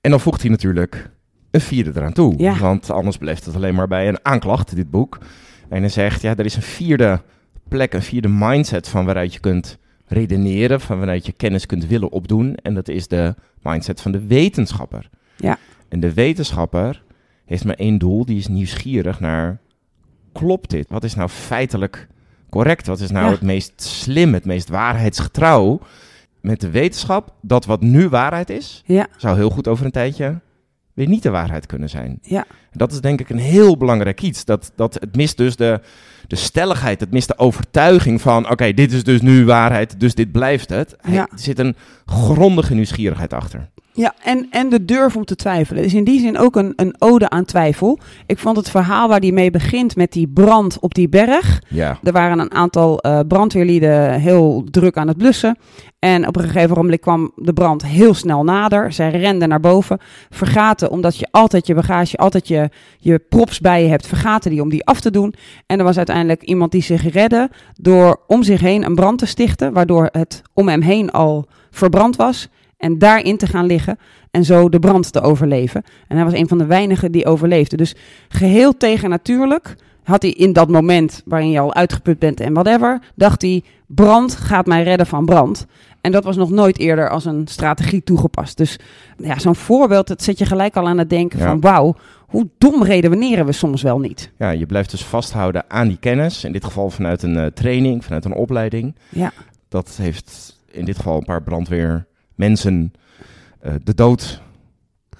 En 0.00 0.10
dan 0.10 0.20
voegt 0.20 0.40
hij 0.40 0.50
natuurlijk 0.50 1.10
een 1.50 1.60
vierde 1.60 1.92
eraan 1.94 2.12
toe. 2.12 2.34
Ja. 2.36 2.58
Want 2.58 2.90
anders 2.90 3.16
blijft 3.16 3.44
het 3.44 3.54
alleen 3.54 3.74
maar 3.74 3.88
bij 3.88 4.08
een 4.08 4.18
aanklacht, 4.22 4.76
dit 4.76 4.90
boek. 4.90 5.18
En 5.68 5.80
hij 5.80 5.88
zegt, 5.88 6.22
ja, 6.22 6.36
er 6.36 6.44
is 6.44 6.56
een 6.56 6.62
vierde 6.62 7.20
plek, 7.68 7.92
een 7.92 8.02
vierde 8.02 8.28
mindset 8.28 8.88
van 8.88 9.04
waaruit 9.04 9.32
je 9.32 9.40
kunt 9.40 9.78
redeneren, 10.06 10.80
van 10.80 10.96
waaruit 10.96 11.26
je 11.26 11.32
kennis 11.32 11.66
kunt 11.66 11.86
willen 11.86 12.12
opdoen. 12.12 12.54
En 12.54 12.74
dat 12.74 12.88
is 12.88 13.08
de 13.08 13.34
mindset 13.62 14.00
van 14.00 14.12
de 14.12 14.26
wetenschapper. 14.26 15.10
Ja. 15.36 15.58
En 15.88 16.00
de 16.00 16.12
wetenschapper 16.14 17.02
heeft 17.44 17.64
maar 17.64 17.74
één 17.74 17.98
doel, 17.98 18.24
die 18.24 18.38
is 18.38 18.46
nieuwsgierig 18.48 19.20
naar, 19.20 19.58
klopt 20.32 20.70
dit? 20.70 20.86
Wat 20.88 21.04
is 21.04 21.14
nou 21.14 21.28
feitelijk 21.28 22.08
correct? 22.50 22.86
Wat 22.86 23.00
is 23.00 23.10
nou 23.10 23.24
Ja. 23.26 23.30
het 23.30 23.40
meest 23.42 23.72
slim, 23.82 24.34
het 24.34 24.44
meest 24.44 24.68
waarheidsgetrouw? 24.68 25.80
Met 26.40 26.60
de 26.60 26.70
wetenschap, 26.70 27.34
dat 27.40 27.64
wat 27.64 27.80
nu 27.80 28.08
waarheid 28.08 28.50
is, 28.50 28.82
Ja. 28.86 29.06
zou 29.16 29.36
heel 29.36 29.50
goed 29.50 29.68
over 29.68 29.84
een 29.84 29.90
tijdje 29.90 30.40
weer 30.94 31.08
niet 31.08 31.22
de 31.22 31.30
waarheid 31.30 31.66
kunnen 31.66 31.88
zijn. 31.88 32.18
Ja. 32.22 32.44
Dat 32.72 32.92
is 32.92 33.00
denk 33.00 33.20
ik 33.20 33.28
een 33.30 33.38
heel 33.38 33.76
belangrijk 33.76 34.22
iets. 34.22 34.44
Dat, 34.44 34.72
dat 34.76 34.94
het 34.94 35.16
mist 35.16 35.36
dus 35.36 35.56
de, 35.56 35.80
de 36.26 36.36
stelligheid, 36.36 37.00
het 37.00 37.10
mist 37.10 37.28
de 37.28 37.38
overtuiging 37.38 38.20
van... 38.20 38.50
oké, 38.50 38.72
dit 38.72 38.92
is 38.92 39.04
dus 39.04 39.20
nu 39.20 39.44
waarheid, 39.44 40.00
dus 40.00 40.14
dit 40.14 40.32
blijft 40.32 40.68
het. 40.68 40.96
Ja. 41.08 41.28
Er 41.32 41.38
zit 41.38 41.58
een 41.58 41.76
grondige 42.06 42.74
nieuwsgierigheid 42.74 43.32
achter. 43.32 43.70
Ja, 43.96 44.14
en, 44.22 44.46
en 44.50 44.68
de 44.68 44.84
durf 44.84 45.16
om 45.16 45.24
te 45.24 45.36
twijfelen. 45.36 45.84
Is 45.84 45.94
in 45.94 46.04
die 46.04 46.20
zin 46.20 46.38
ook 46.38 46.56
een, 46.56 46.72
een 46.76 46.94
ode 46.98 47.30
aan 47.30 47.44
twijfel. 47.44 47.98
Ik 48.26 48.38
vond 48.38 48.56
het 48.56 48.70
verhaal 48.70 49.08
waar 49.08 49.20
die 49.20 49.32
mee 49.32 49.50
begint 49.50 49.96
met 49.96 50.12
die 50.12 50.28
brand 50.28 50.78
op 50.80 50.94
die 50.94 51.08
berg. 51.08 51.62
Ja. 51.68 51.98
Er 52.02 52.12
waren 52.12 52.38
een 52.38 52.54
aantal 52.54 52.98
eh, 52.98 53.20
brandweerlieden 53.28 54.20
heel 54.20 54.64
druk 54.70 54.96
aan 54.96 55.08
het 55.08 55.16
blussen. 55.16 55.58
En 55.98 56.28
op 56.28 56.36
een 56.36 56.42
gegeven 56.42 56.76
moment 56.76 57.00
kwam 57.00 57.32
de 57.34 57.52
brand 57.52 57.86
heel 57.86 58.14
snel 58.14 58.44
nader. 58.44 58.92
Zij 58.92 59.10
renden 59.10 59.48
naar 59.48 59.60
boven. 59.60 59.98
Vergaten, 60.30 60.90
omdat 60.90 61.16
je 61.16 61.28
altijd 61.30 61.66
je 61.66 61.74
bagage, 61.74 62.16
altijd 62.16 62.48
je, 62.48 62.70
je 62.98 63.18
props 63.18 63.60
bij 63.60 63.82
je 63.82 63.88
hebt, 63.88 64.06
vergaten 64.06 64.50
die 64.50 64.62
om 64.62 64.68
die 64.68 64.84
af 64.84 65.00
te 65.00 65.10
doen. 65.10 65.34
En 65.66 65.78
er 65.78 65.84
was 65.84 65.96
uiteindelijk 65.96 66.42
iemand 66.42 66.72
die 66.72 66.82
zich 66.82 67.12
redde 67.12 67.50
door 67.74 68.20
om 68.26 68.42
zich 68.42 68.60
heen 68.60 68.84
een 68.84 68.94
brand 68.94 69.18
te 69.18 69.26
stichten. 69.26 69.72
Waardoor 69.72 70.08
het 70.12 70.42
om 70.52 70.68
hem 70.68 70.80
heen 70.80 71.10
al 71.10 71.46
verbrand 71.70 72.16
was. 72.16 72.48
En 72.84 72.98
daarin 72.98 73.36
te 73.36 73.46
gaan 73.46 73.66
liggen 73.66 73.98
en 74.30 74.44
zo 74.44 74.68
de 74.68 74.78
brand 74.78 75.12
te 75.12 75.20
overleven. 75.20 75.82
En 76.08 76.16
hij 76.16 76.24
was 76.24 76.34
een 76.34 76.48
van 76.48 76.58
de 76.58 76.66
weinigen 76.66 77.12
die 77.12 77.26
overleefde. 77.26 77.76
Dus 77.76 77.94
geheel 78.28 78.76
tegennatuurlijk 78.76 79.74
had 80.02 80.22
hij 80.22 80.30
in 80.30 80.52
dat 80.52 80.68
moment 80.68 81.22
waarin 81.24 81.50
je 81.50 81.58
al 81.60 81.74
uitgeput 81.74 82.18
bent 82.18 82.40
en 82.40 82.52
whatever, 82.52 83.00
dacht 83.14 83.42
hij, 83.42 83.62
brand 83.86 84.34
gaat 84.36 84.66
mij 84.66 84.82
redden 84.82 85.06
van 85.06 85.24
brand. 85.24 85.66
En 86.00 86.12
dat 86.12 86.24
was 86.24 86.36
nog 86.36 86.50
nooit 86.50 86.78
eerder 86.78 87.08
als 87.10 87.24
een 87.24 87.46
strategie 87.48 88.02
toegepast. 88.02 88.56
Dus 88.56 88.78
ja, 89.16 89.38
zo'n 89.38 89.54
voorbeeld, 89.54 90.06
dat 90.06 90.22
zet 90.22 90.38
je 90.38 90.46
gelijk 90.46 90.76
al 90.76 90.88
aan 90.88 90.98
het 90.98 91.10
denken 91.10 91.38
Ja. 91.38 91.44
van 91.46 91.60
wauw, 91.60 91.94
hoe 92.26 92.48
dom 92.58 92.82
redeneren 92.82 93.46
we 93.46 93.52
soms 93.52 93.82
wel 93.82 93.98
niet. 93.98 94.30
ja, 94.38 94.50
je 94.50 94.66
blijft 94.66 94.90
dus 94.90 95.04
vasthouden 95.04 95.64
aan 95.68 95.88
die 95.88 95.98
kennis. 96.00 96.44
In 96.44 96.52
dit 96.52 96.64
geval 96.64 96.90
vanuit 96.90 97.22
een 97.22 97.36
eh, 97.36 97.46
training, 97.46 98.04
vanuit 98.04 98.24
een 98.24 98.34
opleiding. 98.34 98.94
Ja, 99.08 99.32
Dat 99.68 99.96
heeft 99.96 100.58
in 100.70 100.84
dit 100.84 100.96
geval 100.96 101.16
een 101.16 101.24
paar 101.24 101.42
brandweermensen 101.42 102.06
eh, 103.60 103.72
de 103.84 103.94
dood 103.94 104.42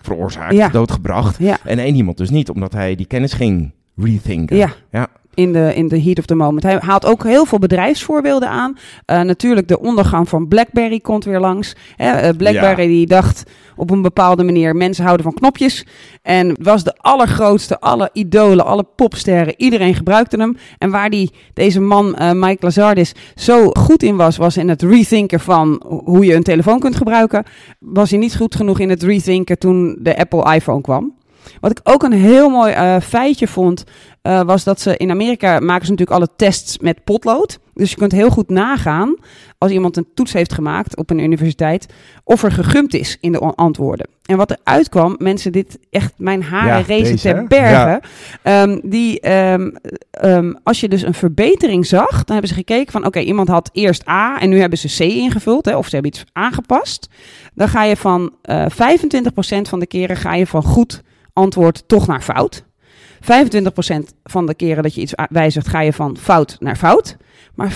veroorzaakt, 0.01 0.55
Ja. 0.55 0.67
de 0.67 0.73
dood 0.73 0.93
gebracht. 0.93 1.39
ja, 1.39 1.59
En 1.65 1.79
één 1.79 1.95
iemand 1.95 2.17
dus 2.17 2.31
niet, 2.31 2.51
omdat 2.51 2.73
hij 2.73 2.95
die 2.95 3.07
kennis 3.07 3.33
ging 3.33 3.73
rethinken. 3.97 4.57
ja. 4.57 4.73
Ja. 4.91 5.09
In 5.35 5.53
de, 5.53 5.73
in 5.75 5.89
de 5.89 6.03
heat 6.03 6.19
of 6.19 6.27
the 6.27 6.35
moment. 6.35 6.63
Hij 6.63 6.79
haalt 6.81 7.07
ook 7.07 7.25
heel 7.25 7.45
veel 7.45 7.59
bedrijfsvoorbeelden 7.59 8.49
aan. 8.49 8.77
Eh, 9.05 9.21
natuurlijk, 9.21 9.69
de 9.69 9.81
ondergang 9.81 10.29
van 10.29 10.49
BlackBerry 10.49 11.01
komt 11.01 11.25
weer 11.25 11.41
langs. 11.41 11.77
Hè, 11.97 12.11
eh, 12.11 12.37
BlackBerry 12.37 12.87
die 12.87 13.07
dacht 13.07 13.43
op 13.77 13.91
een 13.91 14.03
bepaalde 14.03 14.45
manier: 14.45 14.77
mensen 14.77 15.05
houden 15.05 15.25
van 15.25 15.35
knopjes. 15.35 15.87
En 16.23 16.57
was 16.63 16.85
de 16.85 16.95
allergrootste, 16.97 17.81
alle 17.81 18.11
idolen, 18.13 18.65
alle 18.65 18.85
popsterren. 18.97 19.55
Iedereen 19.57 19.95
gebruikte 19.95 20.37
hem. 20.37 20.57
En 20.79 20.91
waar 20.91 21.11
die, 21.11 21.31
deze 21.55 21.81
man, 21.81 22.17
eh, 22.17 22.33
Mike 22.33 22.65
Lazardis, 22.65 23.13
zo 23.35 23.71
goed 23.71 24.03
in 24.03 24.17
was, 24.17 24.37
was 24.37 24.57
in 24.57 24.69
het 24.69 24.83
rethinken 24.83 25.41
van 25.41 25.83
hoe 26.05 26.25
je 26.25 26.35
een 26.35 26.43
telefoon 26.43 26.81
kunt 26.81 26.97
gebruiken. 26.97 27.45
Was 27.79 28.11
hij 28.11 28.19
niet 28.19 28.37
goed 28.37 28.55
genoeg 28.55 28.79
in 28.79 28.91
het 28.91 29.03
rethinken 29.03 29.59
toen 29.59 29.97
de 30.01 30.17
Apple 30.17 30.55
iPhone 30.55 30.81
kwam. 30.81 31.13
Wat 31.61 31.71
ik 31.71 31.81
ook 31.83 32.03
een 32.03 32.13
heel 32.13 32.49
mooi 32.49 32.73
eh, 32.73 33.01
feitje 33.01 33.49
vond, 33.49 33.85
eh, 34.23 34.43
was 34.43 34.65
dat 34.65 34.81
ze 34.81 34.97
in 34.97 35.11
Amerika 35.11 35.61
maken 35.61 35.85
ze 35.85 35.91
natuurlijk 35.91 36.19
alle 36.19 36.29
tests 36.37 36.79
met 36.79 37.05
potlood. 37.05 37.59
Dus 37.75 37.91
je 37.91 37.97
kunt 37.97 38.13
heel 38.13 38.31
goed 38.31 38.49
nagaan, 38.49 39.17
als 39.59 39.71
iemand 39.71 39.97
een 39.97 40.07
toets 40.15 40.33
heeft 40.33 40.53
gemaakt 40.53 40.97
op 40.97 41.11
een 41.11 41.19
universiteit, 41.19 41.87
of 42.25 42.43
er 42.43 42.53
gegumd 42.53 42.95
is 42.95 43.17
in 43.21 43.33
de 43.33 43.39
antwoorden. 43.39 44.09
En 44.25 44.37
wat 44.37 44.51
eruit 44.51 44.89
kwam, 44.89 45.15
mensen, 45.19 45.53
dit 45.53 45.79
echt 45.91 46.13
mijn 46.17 46.43
haren 46.43 46.79
Ja, 46.79 46.85
rezen 46.87 47.13
deze, 47.13 47.29
ter 47.29 47.47
bergen. 47.47 48.01
Ehm, 48.43 48.81
die, 48.83 49.21
ehm, 49.21 49.71
ehm, 50.11 50.53
als 50.63 50.81
je 50.81 50.89
dus 50.89 51.03
een 51.03 51.15
verbetering 51.15 51.87
zag, 51.87 52.11
dan 52.11 52.33
hebben 52.33 52.49
ze 52.49 52.55
gekeken 52.55 52.93
van, 52.93 53.07
oké, 53.07 53.19
iemand 53.19 53.49
had 53.49 53.71
eerst 53.73 54.09
A 54.09 54.41
en 54.41 54.49
nu 54.49 54.61
hebben 54.61 54.79
ze 54.79 54.97
C 54.97 55.01
ingevuld, 55.01 55.65
hè, 55.65 55.77
of 55.77 55.87
ze 55.87 55.95
hebben 55.95 56.13
iets 56.13 56.25
aangepast. 56.33 57.09
Dan 57.55 57.69
ga 57.69 57.85
je 57.85 57.97
van 57.97 58.35
eh 58.43 58.67
25% 58.69 59.69
van 59.69 59.81
de 59.81 59.87
keren 59.87 60.17
ga 60.17 60.35
je 60.35 60.47
van 60.47 60.63
goed 60.63 61.03
antwoord 61.35 61.89
toch 61.89 62.07
naar 62.07 62.23
fout. 62.23 62.65
25% 63.25 63.27
van 64.25 64.47
de 64.47 64.55
keren 64.55 64.83
dat 64.83 64.95
je 64.95 65.01
iets 65.01 65.15
wijzigt, 65.31 65.69
ga 65.69 65.81
je 65.81 65.93
van 65.93 66.17
fout 66.17 66.57
naar 66.61 66.77
fout. 66.77 67.17
Maar 67.55 67.73
50%, 67.73 67.75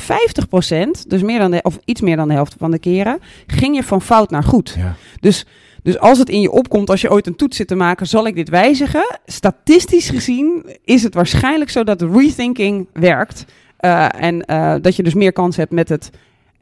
dus 1.06 1.22
meer 1.22 1.38
dan 1.38 1.50
de, 1.50 1.62
of 1.62 1.78
iets 1.84 2.00
meer 2.00 2.16
dan 2.16 2.28
de 2.28 2.34
helft 2.34 2.54
van 2.58 2.70
de 2.70 2.78
keren, 2.78 3.18
ging 3.46 3.76
je 3.76 3.82
van 3.82 4.02
fout 4.02 4.30
naar 4.30 4.42
goed. 4.42 4.74
Ja. 4.78 4.94
Dus, 5.20 5.46
dus 5.82 5.98
als 5.98 6.18
het 6.18 6.28
in 6.28 6.40
je 6.40 6.50
opkomt, 6.50 6.90
als 6.90 7.00
je 7.00 7.10
ooit 7.10 7.26
een 7.26 7.36
toets 7.36 7.56
zit 7.56 7.68
te 7.68 7.74
maken, 7.74 8.06
zal 8.06 8.26
ik 8.26 8.34
dit 8.34 8.48
wijzigen? 8.48 9.18
Statistisch 9.26 10.10
gezien 10.10 10.76
is 10.84 11.02
het 11.02 11.14
waarschijnlijk 11.14 11.70
zo 11.70 11.84
dat 11.84 12.02
rethinking 12.02 12.88
werkt. 12.92 13.44
eh, 13.76 14.22
en 14.22 14.44
eh, 14.44 14.74
dat 14.80 14.96
je 14.96 15.02
dus 15.02 15.14
meer 15.14 15.32
kans 15.32 15.56
hebt 15.56 15.72
met 15.72 15.88
het 15.88 16.10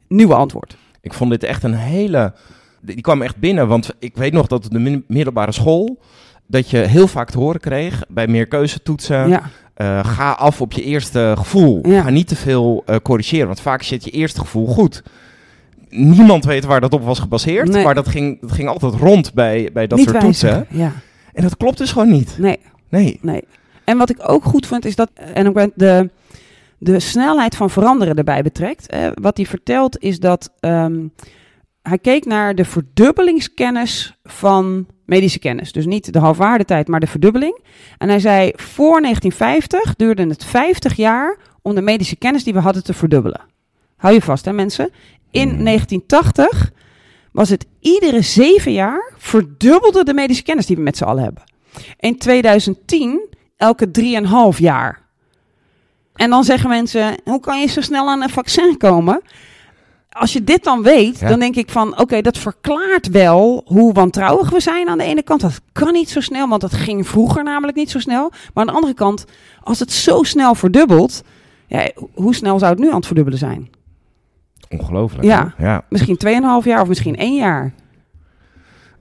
nieuwe 0.07 0.35
antwoord. 0.35 0.77
Ik 1.01 1.13
vond 1.13 1.29
dit 1.29 1.43
echt 1.43 1.63
een 1.63 1.73
hele... 1.73 2.33
Die 2.81 3.01
kwam 3.01 3.21
echt 3.21 3.37
binnen, 3.37 3.67
want 3.67 3.95
ik 3.99 4.15
weet 4.15 4.33
nog 4.33 4.47
dat 4.47 4.65
op 4.65 4.71
de 4.71 5.03
middelbare 5.07 5.51
school... 5.51 5.99
dat 6.47 6.69
je 6.69 6.77
heel 6.77 7.07
vaak 7.07 7.29
te 7.29 7.37
horen 7.39 7.59
kreeg 7.59 8.03
bij 8.07 8.27
meerkeuzetoetsen... 8.27 9.27
Ja, 9.29 9.41
eh, 9.73 10.05
ga 10.05 10.31
af 10.31 10.61
op 10.61 10.71
je 10.71 10.83
eerste 10.83 11.33
gevoel. 11.37 11.87
Ja. 11.87 12.01
Ga 12.01 12.09
niet 12.09 12.27
te 12.27 12.35
veel 12.35 12.83
eh, 12.85 12.95
corrigeren, 13.03 13.45
want 13.47 13.61
vaak 13.61 13.83
zit 13.83 14.03
je 14.03 14.11
eerste 14.11 14.39
gevoel 14.39 14.67
goed. 14.67 15.03
Niemand 15.89 16.45
weet 16.45 16.65
waar 16.65 16.81
dat 16.81 16.93
op 16.93 17.03
was 17.03 17.19
gebaseerd, 17.19 17.67
Nee. 17.69 17.83
maar 17.83 17.95
dat 17.95 18.07
ging, 18.07 18.41
dat 18.41 18.51
ging 18.51 18.67
altijd 18.69 18.93
rond 18.93 19.33
bij, 19.33 19.69
bij 19.73 19.87
dat 19.87 19.97
niet 19.97 20.09
soort 20.09 20.21
wijzigen. 20.23 20.57
toetsen. 20.57 20.79
Ja, 20.79 20.91
En 21.33 21.43
dat 21.43 21.57
klopt 21.57 21.77
dus 21.77 21.91
gewoon 21.91 22.09
niet. 22.11 22.35
nee. 22.39 22.59
Nee. 22.89 23.19
Nee. 23.21 23.43
En 23.83 23.97
wat 23.97 24.09
ik 24.09 24.29
ook 24.29 24.43
goed 24.43 24.67
vind, 24.67 24.85
is 24.85 24.95
dat 24.95 25.09
Adam 25.33 25.53
Grant 25.53 25.71
de, 25.75 26.09
de 26.77 26.99
snelheid 26.99 27.55
van 27.55 27.69
veranderen 27.69 28.15
erbij 28.15 28.41
betrekt. 28.41 28.87
Eh, 28.89 29.07
wat 29.13 29.37
hij 29.37 29.45
vertelt 29.45 29.99
is 29.99 30.19
dat 30.19 30.51
ehm, 30.59 30.99
hij 31.87 31.97
keek 31.97 32.25
naar 32.25 32.55
de 32.55 32.65
verdubbelingskennis 32.65 34.17
van 34.23 34.87
medische 35.05 35.39
kennis. 35.39 35.71
Dus 35.71 35.85
niet 35.85 36.13
de 36.13 36.19
halfwaardetijd, 36.19 36.87
maar 36.87 36.99
de 36.99 37.07
verdubbeling. 37.07 37.59
En 37.97 38.09
hij 38.09 38.19
zei, 38.19 38.51
voor 38.55 39.01
1950 39.01 39.95
duurde 39.95 40.27
het 40.27 40.45
50 40.45 40.95
jaar 40.95 41.37
om 41.61 41.75
de 41.75 41.81
medische 41.81 42.15
kennis 42.15 42.43
die 42.43 42.53
we 42.53 42.59
hadden 42.59 42.83
te 42.83 42.93
verdubbelen. 42.93 43.41
Hou 43.97 44.13
je 44.13 44.21
vast, 44.21 44.45
hè 44.45 44.53
mensen. 44.53 44.89
In 45.31 45.47
Mhm. 45.47 45.63
1980 45.63 46.71
was 47.31 47.49
het 47.49 47.65
iedere 47.79 48.21
zeven 48.21 48.73
jaar 48.73 49.11
verdubbelde 49.17 50.03
de 50.03 50.13
medische 50.13 50.43
kennis 50.43 50.65
die 50.65 50.75
we 50.75 50.81
met 50.81 50.97
z'n 50.97 51.03
allen 51.03 51.23
hebben. 51.23 51.43
In 51.99 52.17
2010 52.17 53.27
elke 53.57 53.91
3,5 53.91 54.57
jaar. 54.59 55.05
En 56.15 56.29
dan 56.29 56.43
zeggen 56.43 56.69
mensen, 56.69 57.15
hoe 57.23 57.39
kan 57.39 57.59
je 57.59 57.67
zo 57.67 57.81
snel 57.81 58.09
aan 58.09 58.21
een 58.21 58.29
vaccin 58.29 58.77
komen? 58.77 59.21
Als 60.19 60.33
je 60.33 60.43
dit 60.43 60.63
dan 60.63 60.81
weet, 60.83 61.19
Ja. 61.19 61.27
dan 61.29 61.39
denk 61.39 61.55
ik 61.55 61.69
van, 61.69 61.99
oké, 61.99 62.21
dat 62.21 62.37
verklaart 62.37 63.07
wel 63.09 63.61
hoe 63.65 63.93
wantrouwig 63.93 64.49
we 64.49 64.59
zijn 64.59 64.87
aan 64.87 64.97
de 64.97 65.03
ene 65.03 65.23
kant. 65.23 65.41
Dat 65.41 65.61
kan 65.71 65.93
niet 65.93 66.09
zo 66.09 66.19
snel, 66.19 66.47
want 66.47 66.61
dat 66.61 66.73
ging 66.73 67.07
vroeger 67.07 67.43
namelijk 67.43 67.77
niet 67.77 67.91
zo 67.91 67.99
snel. 67.99 68.29
Maar 68.29 68.39
aan 68.53 68.65
de 68.65 68.71
andere 68.73 68.93
kant, 68.93 69.25
als 69.63 69.79
het 69.79 69.91
zo 69.91 70.23
snel 70.23 70.55
verdubbelt, 70.55 71.23
ja, 71.67 71.89
hoe 72.13 72.35
snel 72.35 72.59
zou 72.59 72.71
het 72.71 72.79
nu 72.81 72.89
aan 72.89 72.95
het 72.95 73.05
verdubbelen 73.05 73.39
zijn? 73.39 73.69
Ongelooflijk. 74.69 75.23
Ja. 75.23 75.53
ja. 75.57 75.81
Misschien 75.89 76.17
2,5 76.61 76.65
jaar 76.65 76.81
of 76.81 76.87
misschien 76.87 77.15
één 77.15 77.35
jaar. 77.35 77.73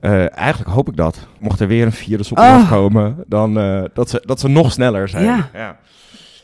Eh, 0.00 0.38
eigenlijk 0.38 0.70
hoop 0.70 0.88
ik 0.88 0.96
dat. 0.96 1.26
Mocht 1.40 1.60
er 1.60 1.68
weer 1.68 1.84
een 1.86 1.92
virus 1.92 2.30
op 2.30 2.38
Oh. 2.38 2.54
afkomen, 2.54 3.24
dan 3.26 3.58
eh, 3.58 3.82
dat, 3.94 4.10
ze, 4.10 4.22
dat 4.24 4.40
ze 4.40 4.48
nog 4.48 4.72
sneller 4.72 5.08
zijn. 5.08 5.24
Ja. 5.24 5.78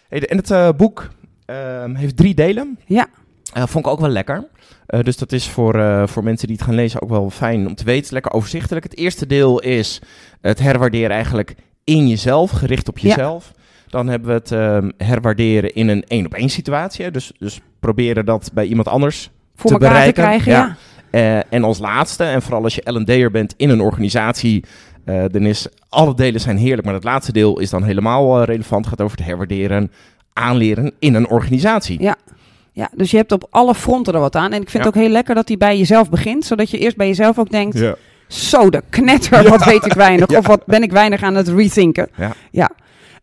Hey, 0.08 0.20
de- 0.20 0.26
en 0.26 0.36
het 0.36 0.50
eh, 0.50 0.68
boek 0.76 1.08
ehm, 1.46 1.94
heeft 1.94 2.16
drie 2.16 2.34
delen. 2.34 2.78
Ja. 2.86 3.06
Vond 3.54 3.86
ik 3.86 3.92
ook 3.92 4.00
wel 4.00 4.08
lekker. 4.08 4.44
Eh, 4.92 5.00
dus 5.02 5.16
dat 5.16 5.32
is 5.32 5.48
voor, 5.48 5.74
eh, 5.74 6.06
voor 6.06 6.24
mensen 6.24 6.46
die 6.46 6.56
het 6.56 6.64
gaan 6.64 6.74
lezen 6.74 7.02
ook 7.02 7.08
wel 7.08 7.30
fijn 7.30 7.66
om 7.66 7.74
te 7.74 7.84
weten. 7.84 7.94
Het 7.94 8.04
is 8.04 8.10
lekker 8.10 8.32
overzichtelijk. 8.32 8.84
Het 8.84 8.96
eerste 8.96 9.26
deel 9.26 9.60
is 9.60 10.00
het 10.40 10.58
herwaarderen 10.58 11.10
eigenlijk 11.10 11.54
in 11.84 12.08
jezelf, 12.08 12.50
gericht 12.50 12.88
op 12.88 12.98
Ja. 12.98 13.08
jezelf. 13.08 13.52
Dan 13.88 14.08
hebben 14.08 14.28
we 14.28 14.34
het 14.34 14.52
ehm, 14.52 14.90
herwaarderen 14.96 15.74
in 15.74 15.88
een 15.88 16.04
één-op-één 16.06 16.48
situatie. 16.48 17.04
hè. 17.04 17.10
Dus, 17.10 17.32
dus 17.38 17.60
proberen 17.80 18.24
dat 18.24 18.50
bij 18.54 18.66
iemand 18.66 18.88
anders 18.88 19.30
Voor 19.54 19.70
Te 19.70 19.76
elkaar 19.76 19.88
bereiken, 19.90 20.14
te 20.14 20.20
krijgen, 20.28 20.52
ja. 20.52 20.76
ja. 21.10 21.38
eh, 21.40 21.52
en 21.54 21.64
als 21.64 21.78
laatste, 21.78 22.24
en 22.24 22.42
vooral 22.42 22.62
als 22.62 22.74
je 22.74 22.90
L&D'er 22.92 23.30
bent 23.30 23.54
in 23.56 23.70
een 23.70 23.80
organisatie, 23.80 24.64
eh, 25.04 25.24
dan 25.30 25.42
is 25.46 25.66
alle 25.88 26.14
delen 26.14 26.40
zijn 26.40 26.56
heerlijk, 26.56 26.84
maar 26.84 26.94
het 26.94 27.04
laatste 27.04 27.32
deel 27.32 27.58
is 27.58 27.70
dan 27.70 27.82
helemaal 27.84 28.42
relevant. 28.42 28.84
Het 28.84 28.94
gaat 28.94 29.04
over 29.06 29.16
het 29.16 29.26
herwaarderen, 29.26 29.90
aanleren 30.32 30.92
in 30.98 31.14
een 31.14 31.28
organisatie. 31.28 32.02
Ja. 32.02 32.16
Ja, 32.72 32.88
dus 32.94 33.10
je 33.10 33.16
hebt 33.16 33.32
op 33.32 33.46
alle 33.50 33.74
fronten 33.74 34.14
er 34.14 34.20
wat 34.20 34.36
aan. 34.36 34.52
En 34.52 34.60
ik 34.62 34.70
vind 34.70 34.84
Ja. 34.84 34.88
het 34.88 34.96
ook 34.98 35.02
heel 35.02 35.12
lekker 35.12 35.34
dat 35.34 35.48
hij 35.48 35.56
bij 35.56 35.78
jezelf 35.78 36.10
begint. 36.10 36.44
Zodat 36.44 36.70
je 36.70 36.78
eerst 36.78 36.96
bij 36.96 37.06
jezelf 37.06 37.38
ook 37.38 37.50
denkt... 37.50 37.78
Ja. 37.78 37.94
Zo, 38.28 38.70
de 38.70 38.82
knetter, 38.90 39.48
wat 39.50 39.64
weet 39.64 39.86
ik 39.86 39.92
weinig. 39.92 40.28
Of 40.38 40.46
wat 40.46 40.66
ben 40.66 40.82
ik 40.82 40.92
weinig 40.92 41.22
aan 41.22 41.34
het 41.34 41.48
rethinken. 41.48 42.08
Ja. 42.50 42.70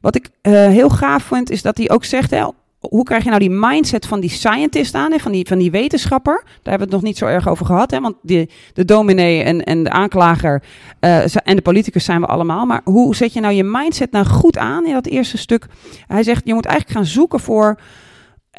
Wat 0.01 0.15
ik 0.15 0.29
eh, 0.41 0.51
heel 0.53 0.89
gaaf 0.89 1.24
vind, 1.24 1.50
is 1.50 1.62
dat 1.62 1.77
hij 1.77 1.89
ook 1.89 2.03
zegt... 2.03 2.32
Hè, 2.32 2.46
hoe 2.79 3.03
krijg 3.03 3.24
je 3.24 3.29
nou 3.29 3.41
die 3.41 3.50
mindset 3.50 4.06
van 4.06 4.20
die 4.20 4.29
scientist 4.29 4.94
aan, 4.94 5.12
hè, 5.12 5.18
van, 5.20 5.32
die, 5.32 5.48
van 5.48 5.58
die 5.58 5.72
wetenschapper? 5.72 6.41
Daar 6.44 6.53
hebben 6.62 6.77
we 6.77 6.84
het 6.84 6.94
nog 6.94 7.01
niet 7.01 7.18
zo 7.18 7.25
erg 7.25 7.48
over 7.50 7.65
gehad. 7.65 7.91
Hè, 7.91 8.00
want 8.00 8.15
die, 8.22 8.50
de 8.74 8.86
dominee 8.86 9.44
en, 9.44 9.63
en 9.63 9.84
de 9.84 9.89
aanklager 9.89 10.63
eh, 11.00 11.36
en 11.44 11.56
de 11.56 11.62
politicus 11.62 12.06
zijn 12.06 12.22
we 12.22 12.27
allemaal. 12.27 12.65
Maar 12.65 12.82
hoe 12.84 13.15
zet 13.15 13.34
je 13.34 13.39
nou 13.39 13.53
je 13.53 13.63
mindset 13.63 14.12
nou 14.12 14.25
goed 14.25 14.58
aan 14.58 14.86
in 14.86 14.94
dat 14.94 15.06
eerste 15.06 15.38
stuk? 15.38 15.65
Hij 16.08 16.24
zegt, 16.24 16.41
je 16.46 16.53
moet 16.53 16.65
eigenlijk 16.65 16.98
gaan 16.98 17.06
zoeken 17.08 17.39
voor... 17.39 17.79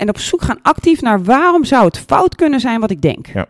en 0.01 0.09
op 0.09 0.19
zoek 0.19 0.43
gaan 0.43 0.59
actief 0.63 1.01
naar 1.01 1.23
waarom 1.23 1.65
zou 1.65 1.85
het 1.85 1.99
fout 1.99 2.35
kunnen 2.35 2.61
zijn 2.61 2.81
wat 2.81 2.91
ik 2.91 3.01
denk. 3.01 3.27
Ja. 3.27 3.47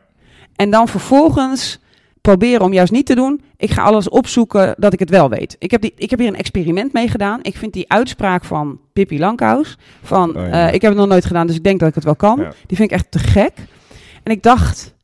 En 0.56 0.70
dan 0.70 0.88
vervolgens 0.88 1.78
proberen 2.20 2.64
om 2.64 2.72
juist 2.72 2.92
niet 2.92 3.06
te 3.06 3.14
doen. 3.14 3.42
Ik 3.56 3.70
ga 3.70 3.82
alles 3.82 4.08
opzoeken 4.08 4.74
dat 4.78 4.92
ik 4.92 4.98
het 4.98 5.10
wel 5.10 5.28
weet. 5.28 5.56
Ik 5.58 5.70
heb, 5.70 5.80
die, 5.80 5.92
ik 5.96 6.10
heb 6.10 6.18
hier 6.18 6.28
een 6.28 6.36
experiment 6.36 6.92
mee 6.92 7.08
gedaan. 7.08 7.38
Ik 7.42 7.56
vind 7.56 7.72
die 7.72 7.90
uitspraak 7.92 8.44
van 8.44 8.78
Pippi 8.92 9.18
Lankhuis, 9.18 9.76
van 10.02 10.36
Oh 10.36 10.46
ja. 10.46 10.68
eh, 10.68 10.74
ik 10.74 10.82
heb 10.82 10.90
het 10.90 11.00
nog 11.00 11.08
nooit 11.08 11.24
gedaan, 11.24 11.46
dus 11.46 11.56
ik 11.56 11.64
denk 11.64 11.80
dat 11.80 11.88
ik 11.88 11.94
het 11.94 12.04
wel 12.04 12.16
kan. 12.16 12.38
Ja. 12.40 12.52
Die 12.66 12.76
vind 12.76 12.90
ik 12.90 12.96
echt 12.96 13.10
te 13.10 13.18
gek. 13.18 13.52
En 14.22 14.32
ik 14.32 14.42
dacht, 14.42 14.94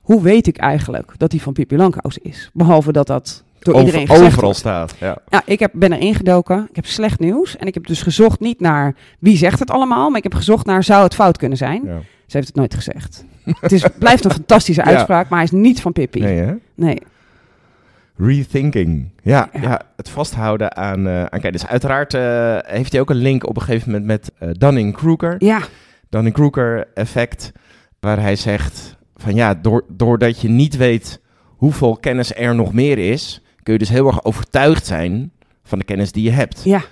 hoe 0.00 0.22
weet 0.22 0.46
ik 0.46 0.56
eigenlijk 0.56 1.12
dat 1.16 1.30
die 1.30 1.42
van 1.42 1.52
Pippi 1.52 1.76
Lankhuis 1.76 2.18
is? 2.18 2.50
Behalve 2.52 2.92
dat 2.92 3.06
dat 3.06 3.42
door 3.60 3.74
Over- 3.74 3.86
iedereen 3.86 4.06
gezegd 4.06 4.26
overal 4.26 4.44
wordt. 4.44 4.58
staat. 4.58 4.94
Ja. 5.00 5.42
Ik 5.44 5.58
heb, 5.58 5.70
ben 5.74 5.92
erin 5.92 6.14
gedoken. 6.14 6.66
Ik 6.68 6.76
heb 6.76 6.86
slecht 6.86 7.20
nieuws. 7.20 7.56
En 7.56 7.66
ik 7.66 7.74
heb 7.74 7.86
dus 7.86 8.02
gezocht 8.02 8.40
niet 8.40 8.60
naar 8.60 8.94
wie 9.18 9.36
zegt 9.36 9.58
het 9.58 9.70
allemaal, 9.70 10.08
maar 10.08 10.16
ik 10.18 10.22
heb 10.22 10.34
gezocht 10.34 10.66
naar 10.66 10.84
zou 10.84 11.02
het 11.02 11.14
fout 11.14 11.36
kunnen 11.36 11.58
zijn. 11.58 11.82
Ja. 11.84 11.98
Ze 12.26 12.36
heeft 12.36 12.48
het 12.48 12.56
nooit 12.56 12.74
gezegd. 12.74 13.24
het 13.60 13.72
is, 13.72 13.84
blijft 13.98 14.24
een 14.24 14.30
fantastische 14.30 14.84
uitspraak, 14.84 15.28
maar 15.28 15.38
hij 15.38 15.46
is 15.52 15.60
niet 15.60 15.80
van 15.80 15.92
Pippi. 15.92 16.20
Nee, 16.20 16.38
hè? 16.38 16.52
Nee. 16.74 16.98
Rethinking. 18.16 19.08
Ja, 19.22 19.48
ja. 19.52 19.60
Ja. 19.60 19.80
het 19.96 20.08
vasthouden 20.08 20.76
aan, 20.76 21.06
eh 21.06 21.24
aan 21.24 21.40
kennis. 21.40 21.66
Uiteraard 21.66 22.14
eh, 22.14 22.56
heeft 22.62 22.92
hij 22.92 23.00
ook 23.00 23.10
een 23.10 23.16
link 23.16 23.46
op 23.48 23.56
een 23.56 23.62
gegeven 23.62 23.90
moment 23.90 24.06
met 24.06 24.30
eh, 24.38 24.48
Dunning-Kruger. 24.52 25.34
Ja, 25.38 25.60
Dunning-Kruger 26.08 26.86
effect, 26.94 27.52
waar 28.00 28.20
hij 28.20 28.36
zegt 28.36 28.96
van 29.16 29.34
ja, 29.34 29.54
door, 29.54 29.84
doordat 29.88 30.40
je 30.40 30.48
niet 30.48 30.76
weet 30.76 31.20
hoeveel 31.46 31.96
kennis 31.96 32.34
er 32.34 32.54
nog 32.54 32.72
meer 32.72 32.98
is, 32.98 33.42
kun 33.70 33.78
je 33.78 33.84
dus 33.84 33.96
heel 33.96 34.06
erg 34.06 34.24
overtuigd 34.24 34.86
zijn 34.86 35.32
van 35.64 35.78
de 35.78 35.84
kennis 35.84 36.12
die 36.12 36.24
je 36.24 36.30
hebt. 36.30 36.60
ja, 36.64 36.82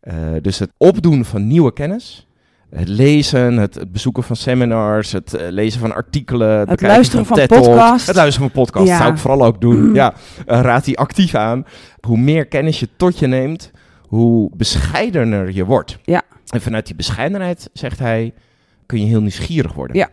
Eh, 0.00 0.14
dus 0.42 0.58
het 0.58 0.70
opdoen 0.76 1.24
van 1.24 1.46
nieuwe 1.46 1.72
kennis, 1.72 2.26
het 2.70 2.88
lezen, 2.88 3.56
het, 3.56 3.74
het 3.74 3.92
bezoeken 3.92 4.22
van 4.22 4.36
seminars, 4.36 5.12
het 5.12 5.34
eh, 5.34 5.48
lezen 5.50 5.80
van 5.80 5.94
artikelen, 5.94 6.68
het, 6.68 6.80
luisteren 6.80 7.26
van 7.26 7.36
Talks, 7.36 7.66
podcasts. 7.66 8.06
Het 8.06 8.16
luisteren 8.16 8.50
van 8.50 8.62
podcasts 8.62 8.88
Ja. 8.90 8.96
zou 8.98 9.12
ik 9.12 9.18
vooral 9.18 9.44
ook 9.44 9.60
doen. 9.60 9.94
Ja, 9.94 10.14
eh, 10.46 10.60
raad 10.60 10.84
die 10.84 10.98
actief 10.98 11.34
aan. 11.34 11.64
Hoe 12.06 12.18
meer 12.18 12.46
kennis 12.46 12.80
je 12.80 12.88
tot 12.96 13.18
je 13.18 13.26
neemt, 13.26 13.70
hoe 14.02 14.50
bescheidener 14.56 15.52
je 15.54 15.64
wordt. 15.64 15.98
Ja. 16.02 16.22
En 16.48 16.60
vanuit 16.60 16.86
die 16.86 16.96
bescheidenheid, 16.96 17.70
zegt 17.72 17.98
hij, 17.98 18.34
kun 18.86 19.00
je 19.00 19.06
heel 19.06 19.20
nieuwsgierig 19.20 19.72
worden. 19.72 19.96
Ja. 19.96 20.08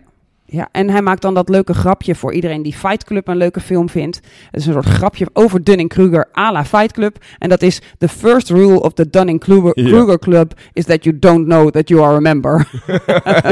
Ja. 0.46 0.70
En 0.72 0.90
hij 0.90 1.02
maakt 1.02 1.22
dan 1.22 1.34
dat 1.34 1.50
leuke 1.50 1.74
grapje 1.74 2.16
voor 2.16 2.34
iedereen 2.34 2.62
die 2.62 2.74
Fight 2.74 3.04
Club 3.04 3.28
een 3.28 3.38
leuke 3.38 3.60
film 3.60 3.90
vindt. 3.90 4.16
Het 4.52 4.60
is 4.62 4.66
een 4.66 4.74
soort 4.74 4.86
grapje 4.86 5.28
over 5.34 5.64
Dunning-Kruger 5.64 6.28
à 6.38 6.52
la 6.52 6.66
Fight 6.66 6.92
Club. 6.92 7.18
En 7.40 7.50
dat 7.50 7.62
is, 7.62 7.82
the 7.98 8.08
first 8.08 8.50
rule 8.50 8.82
of 8.82 8.94
the 8.94 9.10
Dunning-Kruger 9.10 9.80
Ja. 9.80 10.18
Club 10.18 10.54
is 10.74 10.86
that 10.86 11.04
you 11.04 11.20
don't 11.20 11.46
know 11.46 11.70
that 11.70 11.90
you 11.90 12.02
are 12.02 12.16
a 12.16 12.20
member. 12.20 12.68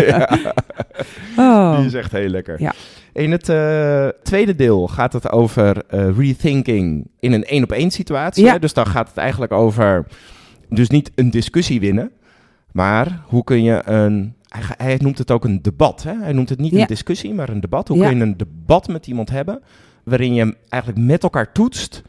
Ja. 0.07 0.37
Oh. 1.37 1.77
Die 1.77 1.85
is 1.85 1.93
echt 1.93 2.11
heel 2.11 2.29
lekker. 2.29 2.61
Ja. 2.61 2.73
In 3.13 3.31
het 3.31 3.49
eh, 3.49 4.07
tweede 4.23 4.55
deel 4.55 4.87
gaat 4.87 5.13
het 5.13 5.31
over 5.31 5.83
eh, 5.87 6.17
rethinking 6.17 7.07
in 7.19 7.33
een 7.33 7.43
één-op-één 7.43 7.91
situatie. 7.91 8.45
Ja. 8.45 8.57
Dus 8.57 8.73
dan 8.73 8.87
gaat 8.87 9.07
het 9.07 9.17
eigenlijk 9.17 9.51
over, 9.51 10.05
dus 10.69 10.89
niet 10.89 11.11
een 11.15 11.29
discussie 11.29 11.79
winnen, 11.79 12.11
maar 12.71 13.21
hoe 13.27 13.43
kun 13.43 13.63
je 13.63 13.81
een, 13.85 14.35
hij, 14.77 14.97
noemt 15.01 15.17
het 15.17 15.31
ook 15.31 15.45
een 15.45 15.61
debat. 15.61 16.03
Hè? 16.03 16.13
Hij 16.21 16.33
noemt 16.33 16.49
het 16.49 16.59
niet 16.59 16.71
Ja. 16.71 16.81
een 16.81 16.87
discussie, 16.87 17.33
maar 17.33 17.49
een 17.49 17.59
debat. 17.59 17.87
Hoe 17.87 17.97
Ja. 17.97 18.07
kun 18.07 18.17
je 18.17 18.23
een 18.23 18.37
debat 18.37 18.87
met 18.87 19.07
iemand 19.07 19.29
hebben, 19.29 19.61
waarin 20.03 20.33
je 20.33 20.55
eigenlijk 20.69 21.05
met 21.05 21.23
elkaar 21.23 21.51
toetst, 21.51 22.01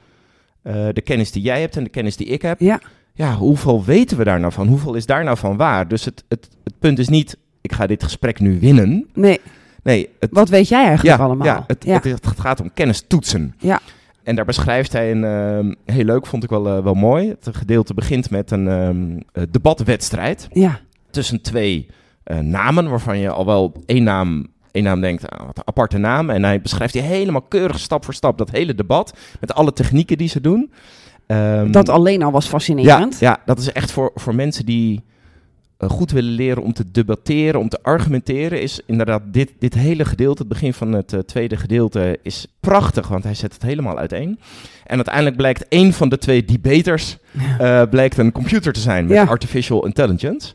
eh, 0.62 0.88
de 0.92 1.00
kennis 1.00 1.32
die 1.32 1.42
jij 1.42 1.60
hebt 1.60 1.76
en 1.76 1.84
de 1.84 1.90
kennis 1.90 2.16
die 2.16 2.26
ik 2.26 2.42
heb. 2.42 2.60
Ja, 2.60 2.80
Ja, 3.16 3.34
hoeveel 3.34 3.84
weten 3.84 4.16
we 4.18 4.24
daar 4.24 4.40
nou 4.40 4.52
van? 4.52 4.66
Hoeveel 4.68 4.94
is 4.94 5.06
daar 5.06 5.24
nou 5.24 5.36
van 5.36 5.56
waar? 5.56 5.88
Dus 5.88 6.04
het, 6.04 6.24
het, 6.28 6.48
het 6.64 6.74
punt 6.78 6.98
is 6.98 7.08
niet, 7.08 7.36
ik 7.60 7.72
ga 7.72 7.86
dit 7.86 8.02
gesprek 8.02 8.40
nu 8.40 8.60
winnen. 8.60 9.06
nee. 9.14 9.40
Nee, 9.82 10.08
het, 10.20 10.30
Wat 10.32 10.48
weet 10.48 10.68
jij 10.68 10.84
eigenlijk 10.86 11.18
ja, 11.18 11.24
allemaal? 11.24 11.46
Ja, 11.46 11.64
het, 11.66 11.84
ja. 11.84 11.94
Het, 11.94 12.04
het 12.04 12.40
gaat 12.40 12.60
om 12.60 12.70
kennis 12.74 13.04
toetsen. 13.06 13.54
Ja. 13.58 13.80
En 14.22 14.36
daar 14.36 14.44
beschrijft 14.44 14.92
hij 14.92 15.10
een, 15.10 15.24
ehm, 15.24 15.74
heel 15.84 16.04
leuk, 16.04 16.26
vond 16.26 16.44
ik 16.44 16.50
wel, 16.50 16.66
eh, 16.68 16.82
wel 16.82 16.94
mooi. 16.94 17.28
Het 17.28 17.56
gedeelte 17.56 17.94
begint 17.94 18.30
met 18.30 18.50
een 18.50 18.68
ehm, 18.68 19.20
eh, 19.32 19.42
debatwedstrijd 19.50 20.48
ja. 20.52 20.80
tussen 21.10 21.40
twee 21.40 21.86
eh, 22.24 22.38
namen, 22.38 22.88
waarvan 22.90 23.18
je 23.18 23.30
al 23.30 23.46
wel 23.46 23.72
één 23.86 24.02
naam, 24.02 24.46
één 24.70 24.84
naam 24.84 25.00
denkt, 25.00 25.30
ah, 25.30 25.46
wat 25.46 25.56
een 25.58 25.66
aparte 25.66 25.98
naam. 25.98 26.30
En 26.30 26.44
hij 26.44 26.60
beschrijft 26.60 26.92
die 26.92 27.02
helemaal 27.02 27.42
keurig 27.42 27.78
stap 27.78 28.04
voor 28.04 28.14
stap, 28.14 28.38
dat 28.38 28.50
hele 28.50 28.74
debat, 28.74 29.16
met 29.40 29.54
alle 29.54 29.72
technieken 29.72 30.18
die 30.18 30.28
ze 30.28 30.40
doen. 30.40 30.72
Ehm, 31.26 31.70
Dat 31.70 31.88
alleen 31.88 32.22
al 32.22 32.30
was 32.32 32.44
ja, 32.44 32.50
fascinerend. 32.50 33.18
ja, 33.18 33.38
dat 33.44 33.58
is 33.58 33.72
echt 33.72 33.90
voor, 33.90 34.10
voor 34.14 34.34
mensen 34.34 34.66
die 34.66 35.02
eh, 35.76 35.88
goed 35.90 36.10
willen 36.10 36.32
leren 36.32 36.62
om 36.62 36.72
te 36.72 36.90
debatteren, 36.90 37.60
om 37.60 37.68
te 37.68 37.78
argumenteren, 37.82 38.62
is 38.62 38.80
inderdaad 38.86 39.22
dit, 39.26 39.52
dit 39.58 39.74
hele 39.74 40.04
gedeelte, 40.04 40.38
het 40.42 40.48
begin 40.48 40.74
van 40.74 40.92
het 40.92 41.12
eh, 41.12 41.18
tweede 41.20 41.56
gedeelte, 41.56 42.18
is 42.22 42.46
prachtig, 42.60 43.08
want 43.08 43.24
hij 43.24 43.34
zet 43.34 43.52
het 43.52 43.62
helemaal 43.62 43.98
uiteen. 43.98 44.38
En 44.86 44.96
uiteindelijk 44.96 45.36
blijkt 45.36 45.68
één 45.68 45.92
van 45.92 46.08
de 46.08 46.18
twee 46.18 46.44
debaters 46.44 47.16
blijkt 47.90 48.18
een 48.18 48.32
computer 48.32 48.72
te 48.72 48.80
zijn 48.80 49.06
met 49.06 49.16
Ja. 49.16 49.24
artificial 49.24 49.86
intelligence. 49.86 50.52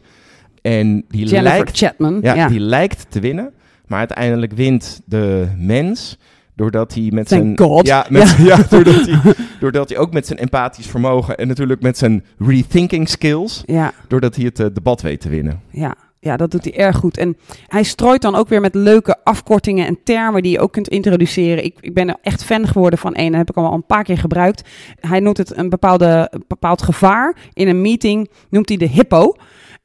En 0.62 1.06
die 1.08 1.26
Jennifer 1.26 1.42
lijkt, 1.42 1.78
Chapman. 1.78 2.20
ja, 2.22 2.34
Ja, 2.34 2.48
die 2.48 2.60
lijkt 2.60 3.06
te 3.10 3.20
winnen, 3.20 3.54
maar 3.88 4.00
uiteindelijk 4.00 4.54
wint 4.54 5.02
de 5.06 5.48
mens 5.58 6.18
doordat 6.56 6.94
hij 6.94 7.10
met 7.14 7.28
Thank 7.28 7.42
zijn 7.44 7.70
God. 7.70 7.88
ja, 7.88 8.06
met, 8.10 8.36
ja. 8.40 8.58
doordat, 8.70 9.06
hij, 9.06 9.34
doordat 9.60 9.90
hij 9.90 9.98
ook 9.98 10.14
met 10.14 10.28
zijn 10.28 10.40
empathisch 10.40 10.88
vermogen 10.88 11.38
en 11.38 11.48
natuurlijk 11.48 11.82
met 11.82 11.98
zijn 11.98 12.26
rethinking 12.38 13.10
skills, 13.10 13.64
ja. 13.66 13.94
doordat 14.08 14.36
hij 14.36 14.46
het 14.46 14.60
eh, 14.60 14.66
debat 14.74 15.02
weet 15.02 15.22
te 15.22 15.30
winnen. 15.30 15.62
Ja, 15.72 15.96
ja, 16.22 16.38
dat 16.38 16.52
doet 16.52 16.64
hij 16.64 16.78
erg 16.78 16.98
goed. 16.98 17.18
En 17.18 17.38
hij 17.68 17.84
strooit 17.84 18.22
dan 18.22 18.36
ook 18.36 18.48
weer 18.48 18.62
met 18.62 18.76
leuke 18.76 19.18
afkortingen 19.24 19.88
en 19.88 20.00
termen 20.04 20.44
die 20.44 20.52
je 20.52 20.60
ook 20.60 20.72
kunt 20.72 20.88
introduceren. 20.88 21.64
Ik, 21.64 21.78
ik 21.80 21.94
ben 21.94 22.10
er 22.10 22.18
echt 22.22 22.44
fan 22.44 22.68
geworden 22.68 23.00
van 23.00 23.14
één, 23.14 23.30
dat 23.30 23.38
heb 23.38 23.50
ik 23.50 23.56
al 23.56 23.74
een 23.74 23.86
paar 23.86 24.04
keer 24.04 24.18
gebruikt. 24.18 24.70
Hij 25.00 25.20
noemt 25.20 25.38
het 25.38 25.58
een, 25.58 25.70
bepaalde, 25.70 26.28
een 26.32 26.44
bepaald 26.48 26.82
gevaar. 26.82 27.36
In 27.54 27.68
een 27.68 27.82
meeting 27.82 28.30
noemt 28.50 28.70
hij 28.70 28.78
de 28.78 28.88
hippo. 28.88 29.36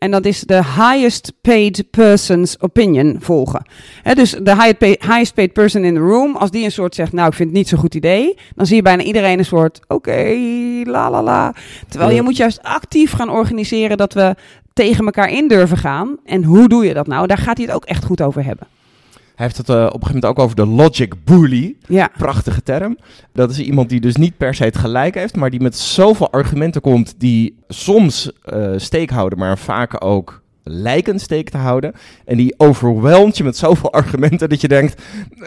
En 0.04 0.10
dat 0.10 0.24
is 0.24 0.40
de 0.40 0.64
highest 0.64 1.32
paid 1.40 1.90
person's 1.90 2.56
opinion 2.60 3.16
volgen. 3.20 3.62
Dus 4.14 4.30
de 4.30 4.50
highest 4.50 4.78
paid, 4.78 5.02
highest 5.02 5.34
paid 5.34 5.52
person 5.52 5.84
in 5.84 5.94
the 5.94 6.00
room, 6.00 6.36
als 6.36 6.50
die 6.50 6.64
een 6.64 6.72
soort 6.72 6.94
zegt, 6.94 7.12
nou 7.12 7.28
ik 7.28 7.34
vind 7.34 7.48
het 7.48 7.58
niet 7.58 7.68
zo'n 7.68 7.78
goed 7.78 7.94
idee, 7.94 8.38
dan 8.54 8.66
zie 8.66 8.76
je 8.76 8.82
bijna 8.82 9.02
iedereen 9.02 9.38
een 9.38 9.44
soort, 9.44 9.80
oké, 9.88 10.36
la 10.84 11.10
la 11.10 11.22
la. 11.22 11.54
Terwijl 11.88 12.14
je 12.14 12.22
moet 12.22 12.36
juist 12.36 12.62
actief 12.62 13.12
gaan 13.12 13.30
organiseren 13.30 13.96
dat 13.96 14.12
we 14.12 14.34
tegen 14.72 15.04
elkaar 15.04 15.30
in 15.30 15.48
durven 15.48 15.76
gaan. 15.76 16.16
En 16.24 16.44
hoe 16.44 16.68
doe 16.68 16.84
je 16.84 16.94
dat 16.94 17.06
nou? 17.06 17.26
Daar 17.26 17.38
gaat 17.38 17.56
hij 17.56 17.66
het 17.66 17.74
ook 17.74 17.84
echt 17.84 18.04
goed 18.04 18.22
over 18.22 18.44
hebben. 18.44 18.66
Hij 19.34 19.46
heeft 19.46 19.56
het 19.56 19.68
eh, 19.68 19.74
op 19.74 19.82
een 19.82 19.90
gegeven 19.90 20.14
moment 20.14 20.24
ook 20.24 20.38
over 20.38 20.56
de 20.56 20.66
logic 20.66 21.24
bully. 21.24 21.76
Ja, 21.86 22.10
Prachtige 22.16 22.62
term. 22.62 22.98
Dat 23.32 23.50
is 23.50 23.58
iemand 23.58 23.88
die 23.88 24.00
dus 24.00 24.16
niet 24.16 24.36
per 24.36 24.54
se 24.54 24.64
het 24.64 24.76
gelijk 24.78 25.14
heeft, 25.14 25.36
maar 25.36 25.50
die 25.50 25.60
met 25.60 25.76
zoveel 25.76 26.32
argumenten 26.32 26.80
komt 26.80 27.14
die 27.18 27.56
soms 27.68 28.32
eh, 28.42 28.72
steek 28.76 29.10
houden, 29.10 29.38
maar 29.38 29.58
vaak 29.58 30.04
ook 30.04 30.42
lijken 30.62 31.18
steek 31.18 31.50
te 31.50 31.56
houden. 31.56 31.92
En 32.24 32.36
die 32.36 32.54
overweldigt 32.56 33.36
je 33.36 33.44
met 33.44 33.56
zoveel 33.56 33.92
argumenten 34.00 34.48
dat 34.48 34.60
je 34.60 34.68
denkt, 34.68 35.02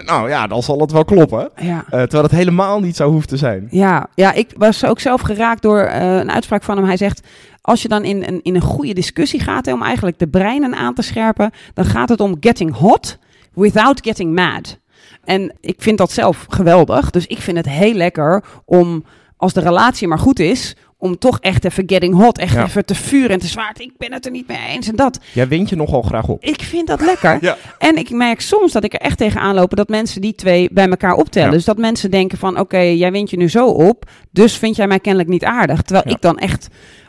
nou 0.06 0.30
ja, 0.30 0.48
dan 0.48 0.64
zal 0.64 0.80
het 0.80 0.92
wel 0.92 1.06
kloppen. 1.06 1.50
ja. 1.56 1.84
Eh, 1.84 1.90
terwijl 1.90 2.24
het 2.24 2.32
helemaal 2.32 2.80
niet 2.80 2.96
zo 2.96 3.12
hoeft 3.12 3.30
te 3.30 3.38
zijn. 3.38 3.68
Ja, 3.72 4.08
ja, 4.16 4.34
ik 4.34 4.54
was 4.58 4.86
ook 4.86 5.00
zelf 5.00 5.22
geraakt 5.22 5.62
door 5.62 5.80
een 5.80 6.32
uitspraak 6.32 6.64
van 6.64 6.78
hem. 6.78 6.86
Hij 6.86 6.98
zegt, 6.98 7.28
als 7.62 7.82
je 7.82 7.88
dan 7.88 8.04
in, 8.04 8.24
een 8.24 8.40
in 8.42 8.56
een 8.56 8.62
goede 8.62 8.94
discussie 8.94 9.40
gaat, 9.40 9.66
hè, 9.66 9.74
om 9.74 9.84
eigenlijk 9.84 10.20
de 10.20 10.28
breinen 10.28 10.76
aan 10.76 10.94
te 10.94 11.02
scherpen, 11.02 11.52
dan 11.74 11.86
gaat 11.86 12.10
het 12.10 12.20
om 12.20 12.38
getting 12.40 12.74
hot 12.74 13.18
without 13.58 14.00
getting 14.04 14.34
mad. 14.36 14.78
En 15.24 15.54
ik 15.62 15.76
vind 15.78 15.98
dat 15.98 16.12
zelf 16.12 16.46
geweldig. 16.50 17.10
Dus 17.10 17.28
ik 17.28 17.38
vind 17.42 17.58
het 17.58 17.70
heel 17.70 17.94
lekker 17.94 18.44
om, 18.66 19.04
als 19.38 19.54
de 19.54 19.60
relatie 19.62 20.08
maar 20.08 20.20
goed 20.20 20.40
is, 20.40 20.76
om 21.00 21.18
toch 21.18 21.40
echt 21.40 21.66
even 21.66 21.84
getting 21.88 22.16
hot, 22.16 22.38
echt 22.38 22.54
Ja. 22.54 22.64
even 22.64 22.86
te 22.86 22.96
vuren 22.96 23.30
en 23.30 23.40
te 23.40 23.48
zwaard. 23.48 23.80
Ik 23.80 23.92
ben 23.98 24.14
het 24.14 24.26
er 24.26 24.32
niet 24.32 24.48
mee 24.48 24.58
eens 24.68 24.88
en 24.88 24.96
dat. 24.96 25.20
Jij 25.34 25.48
wint 25.48 25.70
je 25.70 25.76
nogal 25.76 26.02
graag 26.02 26.28
op. 26.28 26.44
Ik 26.44 26.62
vind 26.62 26.88
dat 26.88 27.02
lekker. 27.02 27.38
Ja. 27.48 27.58
En 27.78 27.96
ik 27.96 28.10
merk 28.10 28.42
soms 28.42 28.72
dat 28.72 28.84
ik 28.84 28.94
er 28.94 29.00
echt 29.00 29.18
tegen 29.18 29.42
aanlopen 29.42 29.78
dat 29.78 29.90
mensen 29.90 30.22
die 30.22 30.36
twee 30.36 30.70
bij 30.72 30.88
elkaar 30.90 31.14
optellen. 31.14 31.50
Ja. 31.50 31.56
Dus 31.56 31.66
dat 31.66 31.78
mensen 31.78 32.12
denken 32.12 32.38
van, 32.38 32.60
oké, 32.60 32.78
jij 32.80 33.12
wint 33.12 33.30
je 33.30 33.38
nu 33.38 33.50
zo 33.50 33.68
op, 33.68 34.10
dus 34.32 34.58
vind 34.58 34.76
jij 34.76 34.88
mij 34.88 35.00
kennelijk 35.00 35.30
niet 35.30 35.44
aardig. 35.46 35.82
Terwijl 35.82 36.16
ik 36.16 36.22
dan 36.22 36.38
echt 36.38 36.68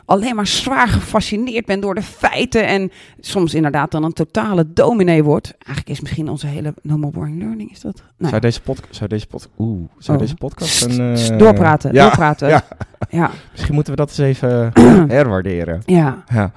alleen 0.09 0.35
maar 0.35 0.47
zwaar 0.47 0.87
gefascineerd 0.87 1.65
ben 1.65 1.79
door 1.79 1.95
de 1.95 2.01
feiten 2.01 2.67
en 2.67 2.91
soms 3.19 3.53
inderdaad 3.53 3.91
dan 3.91 4.03
een 4.03 4.13
totale 4.13 4.73
dominee 4.73 5.23
wordt. 5.23 5.53
Eigenlijk 5.57 5.89
is 5.89 5.99
misschien 6.01 6.29
onze 6.29 6.47
hele 6.47 6.73
No 6.81 6.97
More 6.97 7.11
Boring 7.11 7.39
Learning, 7.39 7.71
is 7.71 7.81
dat? 7.81 8.01
Nou, 8.17 8.29
Zou 8.29 8.41
deze 8.41 8.61
podcast, 8.61 8.95
zou 8.95 9.09
deze 9.09 9.27
pod, 9.27 9.49
oeh, 9.57 9.89
zou 9.97 10.17
Oh. 10.17 10.23
deze 10.23 10.35
podcast 10.35 10.85
een, 10.85 11.15
eh, 11.15 11.37
doorpraten, 11.37 11.93
ja, 11.93 12.03
doorpraten. 12.03 12.47
Ja, 12.49 12.63
Ja, 13.09 13.31
misschien 13.51 13.73
moeten 13.73 13.93
we 13.93 13.99
dat 13.99 14.09
eens 14.09 14.17
even 14.17 14.71
herwaarderen. 15.17 15.81
ja, 15.85 16.23
Ja. 16.33 16.51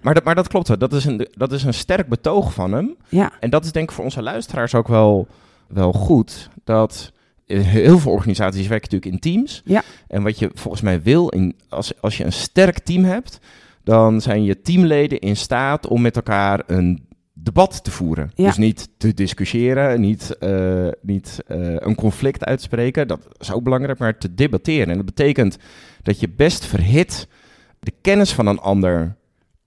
Maar, 0.00 0.14
dat, 0.14 0.24
maar 0.24 0.34
dat 0.34 0.48
klopt 0.48 0.68
wel. 0.68 0.78
Dat 0.78 0.92
is, 0.92 1.04
een, 1.04 1.28
dat 1.36 1.52
is 1.52 1.62
een 1.64 1.74
sterk 1.74 2.08
betoog 2.08 2.52
van 2.54 2.72
hem. 2.72 2.94
ja, 3.08 3.30
En 3.40 3.50
dat 3.50 3.64
is 3.64 3.72
denk 3.72 3.88
ik 3.88 3.94
voor 3.94 4.04
onze 4.04 4.22
luisteraars 4.22 4.74
ook 4.74 4.88
wel, 4.88 5.26
wel 5.66 5.92
goed. 5.92 6.48
Dat 6.64 7.12
heel 7.46 7.98
veel 7.98 8.12
organisaties 8.12 8.66
werken 8.66 8.90
natuurlijk 8.90 9.24
in 9.24 9.32
teams. 9.32 9.62
Ja. 9.64 9.82
En 10.08 10.22
wat 10.22 10.38
je 10.38 10.50
volgens 10.54 10.82
mij 10.82 11.02
wil, 11.02 11.28
in, 11.28 11.56
als, 11.68 12.00
als 12.00 12.16
je 12.16 12.24
een 12.24 12.32
sterk 12.32 12.78
team 12.78 13.04
hebt, 13.04 13.38
dan 13.84 14.20
zijn 14.20 14.44
je 14.44 14.60
teamleden 14.60 15.18
in 15.18 15.36
staat 15.36 15.86
om 15.86 16.00
met 16.00 16.16
elkaar 16.16 16.62
een 16.66 17.06
debat 17.32 17.84
te 17.84 17.90
voeren. 17.90 18.30
Ja. 18.34 18.46
Dus 18.46 18.56
niet 18.56 18.88
te 18.96 19.14
discussiëren, 19.14 20.00
niet, 20.00 20.38
eh, 20.38 20.88
niet 21.00 21.42
eh, 21.46 21.74
een 21.76 21.94
conflict 21.94 22.44
uitspreken. 22.44 23.08
Dat 23.08 23.28
is 23.38 23.52
ook 23.52 23.62
belangrijk, 23.62 23.98
maar 23.98 24.18
te 24.18 24.34
debatteren. 24.34 24.88
En 24.88 24.96
dat 24.96 25.04
betekent 25.04 25.56
dat 26.02 26.20
je 26.20 26.28
best 26.28 26.64
verhit 26.64 27.28
de 27.80 27.92
kennis 28.00 28.32
van 28.32 28.46
een 28.46 28.58
ander 28.58 29.16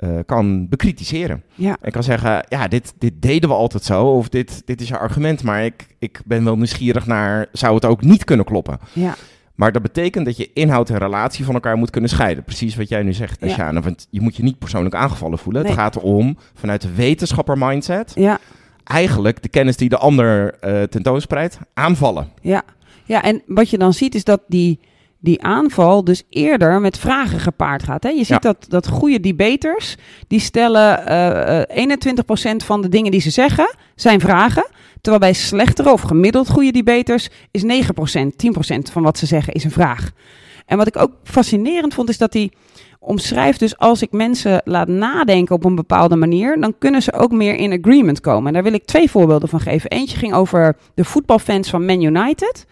eh, 0.06 0.20
kan 0.26 0.68
bekritiseren. 0.70 1.44
Ja. 1.56 1.78
En 1.82 1.92
kan 1.92 2.04
zeggen, 2.04 2.46
ja, 2.50 2.68
dit, 2.68 2.94
dit 2.98 3.14
deden 3.22 3.50
we 3.50 3.56
altijd 3.56 3.84
zo, 3.84 4.06
of 4.06 4.30
dit, 4.30 4.62
dit 4.66 4.82
is 4.82 4.88
je 4.88 4.98
argument, 4.98 5.44
maar 5.44 5.66
ik, 5.66 5.88
ik 6.00 6.22
ben 6.26 6.44
wel 6.44 6.56
nieuwsgierig 6.56 7.06
naar, 7.06 7.48
zou 7.52 7.76
het 7.76 7.86
ook 7.86 8.02
niet 8.02 8.24
kunnen 8.24 8.46
kloppen? 8.46 8.80
Ja. 8.94 9.16
Maar 9.56 9.72
dat 9.72 9.82
betekent 9.82 10.26
dat 10.26 10.38
je 10.38 10.50
inhoud 10.54 10.90
en 10.90 10.98
relatie 10.98 11.46
van 11.46 11.54
elkaar 11.54 11.78
moet 11.78 11.90
kunnen 11.90 12.10
scheiden. 12.10 12.44
Precies 12.44 12.76
wat 12.76 12.90
jij 12.90 13.04
nu 13.04 13.14
zegt, 13.14 13.38
Ja. 13.42 13.48
Shana. 13.50 13.82
Want 13.82 14.08
je 14.10 14.22
moet 14.22 14.36
je 14.36 14.44
niet 14.44 14.60
persoonlijk 14.60 14.96
aangevallen 14.96 15.38
voelen. 15.38 15.62
Nee. 15.62 15.72
Het 15.72 15.82
gaat 15.82 15.96
erom, 15.96 16.38
vanuit 16.54 16.82
de 16.82 16.94
wetenschapper 16.94 17.58
mindset, 17.58 18.12
Ja. 18.16 18.40
eigenlijk 18.84 19.42
de 19.42 19.50
kennis 19.50 19.78
die 19.78 19.90
de 19.90 19.98
ander 19.98 20.54
eh 20.60 20.82
tentoonspreidt, 20.84 21.60
aanvallen. 21.74 22.30
Ja. 22.42 22.64
ja, 23.06 23.24
en 23.24 23.42
wat 23.48 23.70
je 23.70 23.78
dan 23.78 23.94
ziet 23.94 24.16
is 24.16 24.24
dat 24.24 24.42
die, 24.48 24.80
die 25.26 25.44
aanval 25.44 26.04
dus 26.04 26.24
eerder 26.30 26.82
met 26.82 26.98
vragen 26.98 27.40
gepaard 27.40 27.84
gaat. 27.84 28.04
Hè? 28.04 28.10
Je 28.10 28.18
ziet 28.18 28.28
Ja. 28.28 28.38
dat, 28.40 28.66
dat 28.68 28.88
goede 28.88 29.20
debaters, 29.20 29.96
die 30.28 30.40
stellen 30.40 31.08
eh 31.08 31.60
eh 31.60 31.90
21% 32.54 32.56
van 32.66 32.82
de 32.82 32.90
dingen 32.90 33.12
die 33.12 33.22
ze 33.22 33.30
zeggen, 33.30 33.76
zijn 33.96 34.20
vragen. 34.20 34.68
Terwijl 35.02 35.20
bij 35.32 35.34
slechtere 35.34 35.92
of 35.92 36.02
gemiddeld 36.02 36.50
goede 36.50 36.72
debaters 36.72 37.30
is 37.52 37.64
9%, 37.64 37.68
10% 38.36 38.92
van 38.92 39.04
wat 39.04 39.18
ze 39.18 39.26
zeggen 39.26 39.54
is 39.54 39.64
een 39.64 39.72
vraag. 39.72 40.12
En 40.66 40.78
wat 40.78 40.88
ik 40.88 40.98
ook 40.98 41.12
fascinerend 41.24 41.94
vond, 41.94 42.10
is 42.10 42.18
dat 42.18 42.34
hij 42.34 42.52
omschrijft 43.00 43.60
dus 43.60 43.78
als 43.78 44.02
ik 44.02 44.12
mensen 44.12 44.62
laat 44.64 44.88
nadenken 44.88 45.56
op 45.56 45.64
een 45.66 45.76
bepaalde 45.76 46.16
manier, 46.16 46.60
dan 46.62 46.76
kunnen 46.80 47.02
ze 47.02 47.14
ook 47.14 47.32
meer 47.32 47.56
in 47.56 47.72
agreement 47.80 48.22
komen. 48.22 48.48
En 48.48 48.54
daar 48.54 48.64
wil 48.64 48.74
ik 48.74 48.86
twee 48.86 49.10
voorbeelden 49.10 49.50
van 49.50 49.60
geven. 49.60 49.90
Eentje 49.90 50.18
ging 50.18 50.34
over 50.34 50.76
de 50.94 51.04
voetbalfans 51.04 51.70
van 51.70 51.86
Man 51.86 52.02
United. 52.02 52.66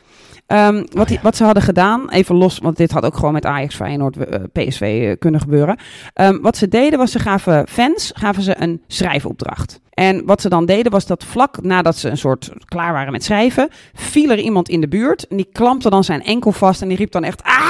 Ehm, 0.47 0.83
wat, 0.91 1.07
die- 1.07 1.19
wat 1.21 1.35
ze 1.35 1.43
hadden 1.43 1.63
gedaan, 1.63 2.09
even 2.09 2.35
los, 2.35 2.57
want 2.59 2.77
dit 2.77 2.91
had 2.91 3.05
ook 3.05 3.15
gewoon 3.15 3.33
met 3.33 3.45
Ajax, 3.45 3.75
Feyenoord, 3.75 4.17
eh, 4.17 4.39
PSV 4.53 4.81
eh, 4.81 5.15
kunnen 5.19 5.41
gebeuren. 5.41 5.77
Ehm, 6.13 6.39
wat 6.41 6.57
ze 6.57 6.67
deden 6.67 6.99
was, 6.99 7.11
ze 7.11 7.19
gaven 7.19 7.67
fans 7.67 8.11
gaven 8.15 8.43
ze 8.43 8.61
een 8.61 8.81
schrijfopdracht. 8.87 9.81
En 9.89 10.25
wat 10.25 10.41
ze 10.41 10.49
dan 10.49 10.65
deden 10.65 10.91
was 10.91 11.05
dat 11.05 11.23
vlak 11.23 11.61
nadat 11.61 11.97
ze 11.97 12.09
een 12.09 12.17
soort 12.17 12.51
klaar 12.65 12.93
waren 12.93 13.11
met 13.11 13.23
schrijven, 13.23 13.69
viel 13.93 14.29
er 14.29 14.39
iemand 14.39 14.69
in 14.69 14.81
de 14.81 14.87
buurt 14.87 15.27
en 15.27 15.37
die 15.37 15.49
klampte 15.51 15.89
dan 15.89 16.03
zijn 16.03 16.23
enkel 16.23 16.51
vast 16.51 16.81
en 16.81 16.87
die 16.87 16.97
riep 16.97 17.11
dan 17.11 17.23
echt 17.23 17.43
ah 17.43 17.61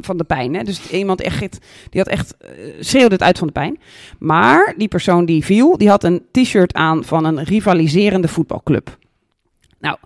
van 0.00 0.16
de 0.16 0.24
pijn. 0.24 0.54
Hè? 0.54 0.62
Dus 0.62 0.90
iemand 0.90 1.20
echt, 1.20 1.58
die 1.90 2.00
had 2.00 2.08
echt 2.08 2.36
eh, 2.36 2.48
schreeuwde 2.80 3.14
het 3.14 3.22
uit 3.22 3.38
van 3.38 3.46
de 3.46 3.52
pijn. 3.52 3.78
Maar 4.18 4.74
die 4.76 4.88
persoon 4.88 5.24
die 5.24 5.44
viel, 5.44 5.78
die 5.78 5.88
had 5.88 6.04
een 6.04 6.22
t-shirt 6.30 6.74
aan 6.74 7.04
van 7.04 7.24
een 7.24 7.42
rivaliserende 7.44 8.28
voetbalclub. 8.28 8.96
Nou, 9.78 9.96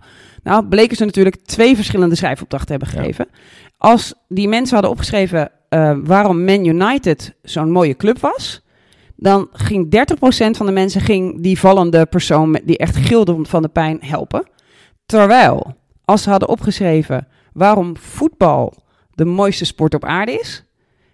nou 0.43 0.65
bleken 0.65 0.97
ze 0.97 1.05
natuurlijk 1.05 1.35
twee 1.45 1.75
verschillende 1.75 2.15
schrijfopdrachten 2.15 2.69
hebben 2.71 2.89
Ja. 2.93 2.99
gegeven. 2.99 3.27
Als 3.77 4.13
die 4.27 4.47
mensen 4.47 4.73
hadden 4.73 4.91
opgeschreven 4.91 5.51
eh, 5.69 5.95
waarom 6.03 6.43
Man 6.43 6.65
United 6.65 7.33
zo'n 7.41 7.71
mooie 7.71 7.95
club 7.95 8.19
was, 8.19 8.61
dan 9.15 9.47
ging 9.51 9.91
30% 9.91 10.57
van 10.57 10.65
de 10.65 10.71
mensen 10.71 11.01
ging 11.01 11.41
die 11.41 11.59
vallende 11.59 12.05
persoon 12.05 12.59
die 12.63 12.77
echt 12.77 12.95
gilde 12.95 13.37
van 13.41 13.61
de 13.61 13.67
pijn 13.67 13.97
helpen. 14.01 14.47
Terwijl, 15.05 15.75
als 16.05 16.23
ze 16.23 16.29
hadden 16.29 16.49
opgeschreven 16.49 17.27
waarom 17.53 17.97
voetbal 17.97 18.73
de 19.13 19.25
mooiste 19.25 19.65
sport 19.65 19.93
op 19.93 20.05
aarde 20.05 20.31
is, 20.31 20.63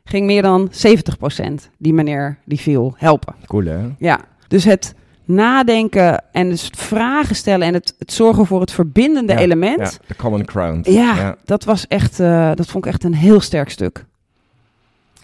ging 0.04 0.26
meer 0.26 0.42
dan 0.42 0.70
70% 0.72 1.70
die 1.78 1.94
meneer 1.94 2.38
die 2.46 2.60
viel 2.60 2.94
helpen. 2.98 3.36
Cool, 3.48 3.66
hè? 3.66 3.80
Ja, 4.00 4.20
dus 4.48 4.64
het 4.64 4.96
nadenken 5.28 6.24
en 6.32 6.50
dus 6.50 6.70
vragen 6.78 7.36
stellen 7.36 7.68
en 7.68 7.74
het, 7.74 7.96
het 8.00 8.14
zorgen 8.14 8.46
voor 8.46 8.62
het 8.62 8.72
verbindende 8.72 9.34
Ja, 9.34 9.40
element. 9.40 9.80
Ja, 9.80 10.08
de 10.08 10.16
common 10.16 10.48
ground. 10.50 10.86
Ja, 10.86 11.36
dat 11.46 11.64
was 11.64 11.88
echt, 11.88 12.20
eh, 12.20 12.52
dat 12.56 12.68
vond 12.68 12.86
ik 12.86 12.92
echt 12.92 13.04
een 13.04 13.14
heel 13.14 13.42
sterk 13.42 13.70
stuk. 13.70 14.06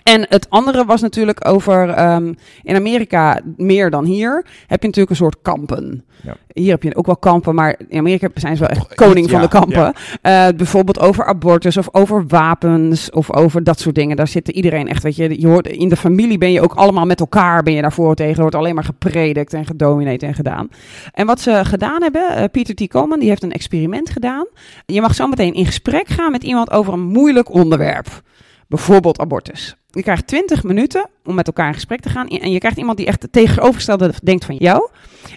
En 0.03 0.25
het 0.29 0.49
andere 0.49 0.85
was 0.85 1.01
natuurlijk 1.01 1.47
over, 1.47 1.89
ehm, 1.89 2.33
in 2.63 2.75
Amerika 2.75 3.39
meer 3.57 3.89
dan 3.89 4.05
hier, 4.05 4.45
heb 4.67 4.81
je 4.81 4.87
natuurlijk 4.87 5.09
een 5.09 5.15
soort 5.15 5.41
kampen. 5.41 6.05
Ja. 6.23 6.35
Hier 6.53 6.71
heb 6.71 6.83
je 6.83 6.95
ook 6.95 7.05
wel 7.05 7.17
kampen, 7.17 7.55
maar 7.55 7.75
in 7.87 7.99
Amerika 7.99 8.27
zijn 8.33 8.55
ze 8.55 8.61
wel 8.61 8.69
echt 8.69 8.95
koning 8.95 9.29
van 9.29 9.41
de 9.41 9.47
kampen. 9.47 9.93
Eh, 10.21 10.47
bijvoorbeeld 10.55 10.99
over 10.99 11.25
abortus 11.25 11.77
of 11.77 11.87
over 11.91 12.27
wapens 12.27 13.11
of 13.11 13.33
over 13.33 13.63
dat 13.63 13.79
soort 13.79 13.95
dingen. 13.95 14.15
Daar 14.15 14.27
zit 14.27 14.47
iedereen 14.47 14.87
echt, 14.87 15.03
weet 15.03 15.15
je, 15.15 15.41
je 15.41 15.47
hoort, 15.47 15.67
in 15.67 15.89
de 15.89 15.95
familie 15.95 16.37
ben 16.37 16.51
je 16.51 16.61
ook 16.61 16.73
allemaal 16.73 17.05
met 17.05 17.19
elkaar, 17.19 17.63
ben 17.63 17.73
je 17.73 17.81
daarvoor 17.81 18.15
tegen. 18.15 18.35
Er 18.35 18.41
wordt 18.41 18.55
alleen 18.55 18.75
maar 18.75 18.83
gepredikt 18.83 19.53
en 19.53 19.65
gedomineerd 19.65 20.23
en 20.23 20.33
gedaan. 20.33 20.69
En 21.13 21.25
wat 21.25 21.41
ze 21.41 21.61
gedaan 21.63 22.01
hebben, 22.01 22.35
eh, 22.35 22.43
Peter 22.51 22.75
T. 22.75 22.87
Coleman, 22.87 23.19
die 23.19 23.29
heeft 23.29 23.43
een 23.43 23.51
experiment 23.51 24.09
gedaan. 24.09 24.47
Je 24.85 25.01
mag 25.01 25.15
zo 25.15 25.27
meteen 25.27 25.53
in 25.53 25.65
gesprek 25.65 26.07
gaan 26.07 26.31
met 26.31 26.43
iemand 26.43 26.71
over 26.71 26.93
een 26.93 27.05
moeilijk 27.05 27.53
onderwerp. 27.53 28.21
Bijvoorbeeld 28.71 29.19
abortus. 29.19 29.75
Je 29.87 30.01
krijgt 30.01 30.27
20 30.27 30.63
minuten 30.63 31.09
om 31.23 31.35
met 31.35 31.47
elkaar 31.47 31.67
in 31.67 31.73
gesprek 31.73 31.99
te 31.99 32.09
gaan. 32.09 32.27
En 32.27 32.51
je 32.51 32.59
krijgt 32.59 32.77
iemand 32.77 32.97
die 32.97 33.05
echt 33.05 33.21
het 33.21 33.31
tegenovergestelde 33.31 34.13
denkt 34.23 34.45
van 34.45 34.55
jou. 34.55 34.89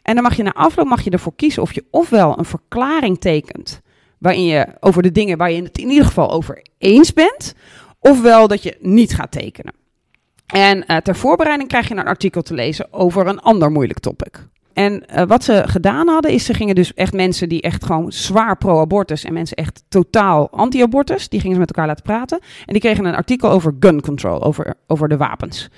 En 0.02 0.14
dan 0.14 0.22
mag 0.22 0.36
je 0.36 0.42
na 0.42 0.52
afloop 0.52 0.86
mag 0.86 1.02
je 1.02 1.10
ervoor 1.10 1.34
kiezen 1.36 1.62
of 1.62 1.72
je 1.72 1.84
ofwel 1.90 2.38
een 2.38 2.44
verklaring 2.44 3.20
tekent. 3.20 3.80
Waarin 4.18 4.44
je 4.44 4.66
over 4.80 5.02
de 5.02 5.12
dingen 5.12 5.38
waar 5.38 5.50
je 5.50 5.62
het 5.62 5.78
in 5.78 5.90
ieder 5.90 6.06
geval 6.06 6.30
over 6.30 6.66
eens 6.78 7.12
bent. 7.12 7.54
Ofwel 7.98 8.48
dat 8.48 8.62
je 8.62 8.76
niet 8.80 9.14
gaat 9.14 9.32
tekenen. 9.32 9.74
En 10.46 10.86
eh, 10.86 10.96
ter 10.96 11.16
voorbereiding 11.16 11.68
krijg 11.68 11.88
je 11.88 11.94
een 11.94 12.04
artikel 12.04 12.42
te 12.42 12.54
lezen 12.54 12.92
over 12.92 13.26
een 13.26 13.40
ander 13.40 13.70
moeilijk 13.70 13.98
topic. 13.98 14.46
En 14.74 15.06
eh, 15.06 15.26
wat 15.26 15.44
ze 15.44 15.62
gedaan 15.66 16.08
hadden, 16.08 16.30
is 16.30 16.44
ze 16.44 16.54
gingen 16.54 16.74
dus 16.74 16.94
echt 16.94 17.12
mensen 17.12 17.48
die 17.48 17.60
echt 17.62 17.84
gewoon 17.84 18.12
zwaar 18.12 18.56
pro-abortus 18.58 19.24
en 19.24 19.32
mensen 19.32 19.56
echt 19.56 19.84
totaal 19.88 20.50
anti-abortus, 20.50 21.28
die 21.28 21.40
gingen 21.40 21.54
ze 21.54 21.60
met 21.60 21.70
elkaar 21.70 21.86
laten 21.86 22.04
praten. 22.04 22.38
En 22.40 22.72
die 22.72 22.80
kregen 22.80 23.04
een 23.04 23.14
artikel 23.14 23.50
over 23.50 23.74
gun 23.80 24.00
control, 24.00 24.42
over, 24.42 24.74
over 24.86 25.08
de 25.08 25.16
wapens. 25.16 25.68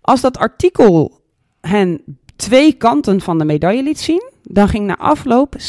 Als 0.00 0.20
dat 0.20 0.38
artikel 0.38 1.20
hen 1.60 2.00
twee 2.36 2.72
kanten 2.72 3.20
van 3.20 3.38
de 3.38 3.44
medaille 3.44 3.82
liet 3.82 4.00
zien, 4.00 4.30
dan 4.42 4.68
ging 4.68 4.86
na 4.86 4.96
afloop 4.98 5.56
46% 5.56 5.60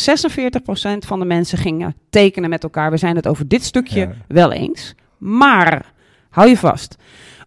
van 0.97 1.19
de 1.19 1.25
mensen 1.25 1.57
gingen 1.57 1.95
tekenen 2.09 2.49
met 2.49 2.63
elkaar. 2.63 2.91
We 2.91 2.97
zijn 2.97 3.15
het 3.15 3.27
over 3.27 3.47
dit 3.47 3.63
stukje 3.63 3.99
Ja. 3.99 4.13
wel 4.27 4.51
eens. 4.51 4.95
Maar, 5.17 5.93
hou 6.29 6.49
je 6.49 6.57
vast, 6.57 6.95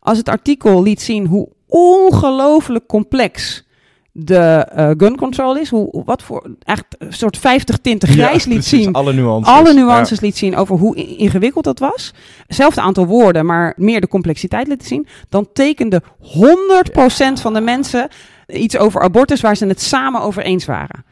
als 0.01 0.19
het 0.19 0.29
artikel 0.29 0.83
liet 0.83 1.01
zien 1.01 1.27
hoe 1.27 1.49
ongelooflijk 1.67 2.87
complex 2.87 3.65
de 4.13 4.37
eh, 4.37 4.91
gun 4.97 5.17
control 5.17 5.57
is, 5.57 5.69
hoe, 5.69 6.03
wat 6.05 6.23
voor 6.23 6.51
echt 6.63 6.85
een 6.99 7.13
soort 7.13 7.39
50 7.39 7.79
tinten 7.79 8.09
grijs 8.09 8.45
Ja, 8.45 8.51
liet 8.51 8.65
zien, 8.65 8.93
Alle 8.93 9.13
nuances. 9.13 9.55
alle 9.55 9.75
nuances 9.75 10.21
liet 10.21 10.37
zien 10.37 10.57
over 10.57 10.77
hoe 10.77 11.17
ingewikkeld 11.17 11.65
dat 11.65 11.79
was. 11.79 12.15
Hetzelfde 12.47 12.81
aantal 12.81 13.07
woorden, 13.07 13.47
maar 13.47 13.75
meer 13.77 14.01
de 14.01 14.09
complexiteit 14.09 14.67
liet 14.67 14.87
zien. 14.87 15.07
Dan 15.29 15.49
tekende 15.53 16.03
100% 16.21 17.41
van 17.41 17.53
de 17.55 17.61
mensen 17.61 18.09
iets 18.47 18.77
over 18.77 19.01
abortus 19.01 19.41
waar 19.41 19.57
ze 19.57 19.67
het 19.67 19.81
samen 19.81 20.21
over 20.21 20.43
eens 20.43 20.65
waren. 20.65 21.05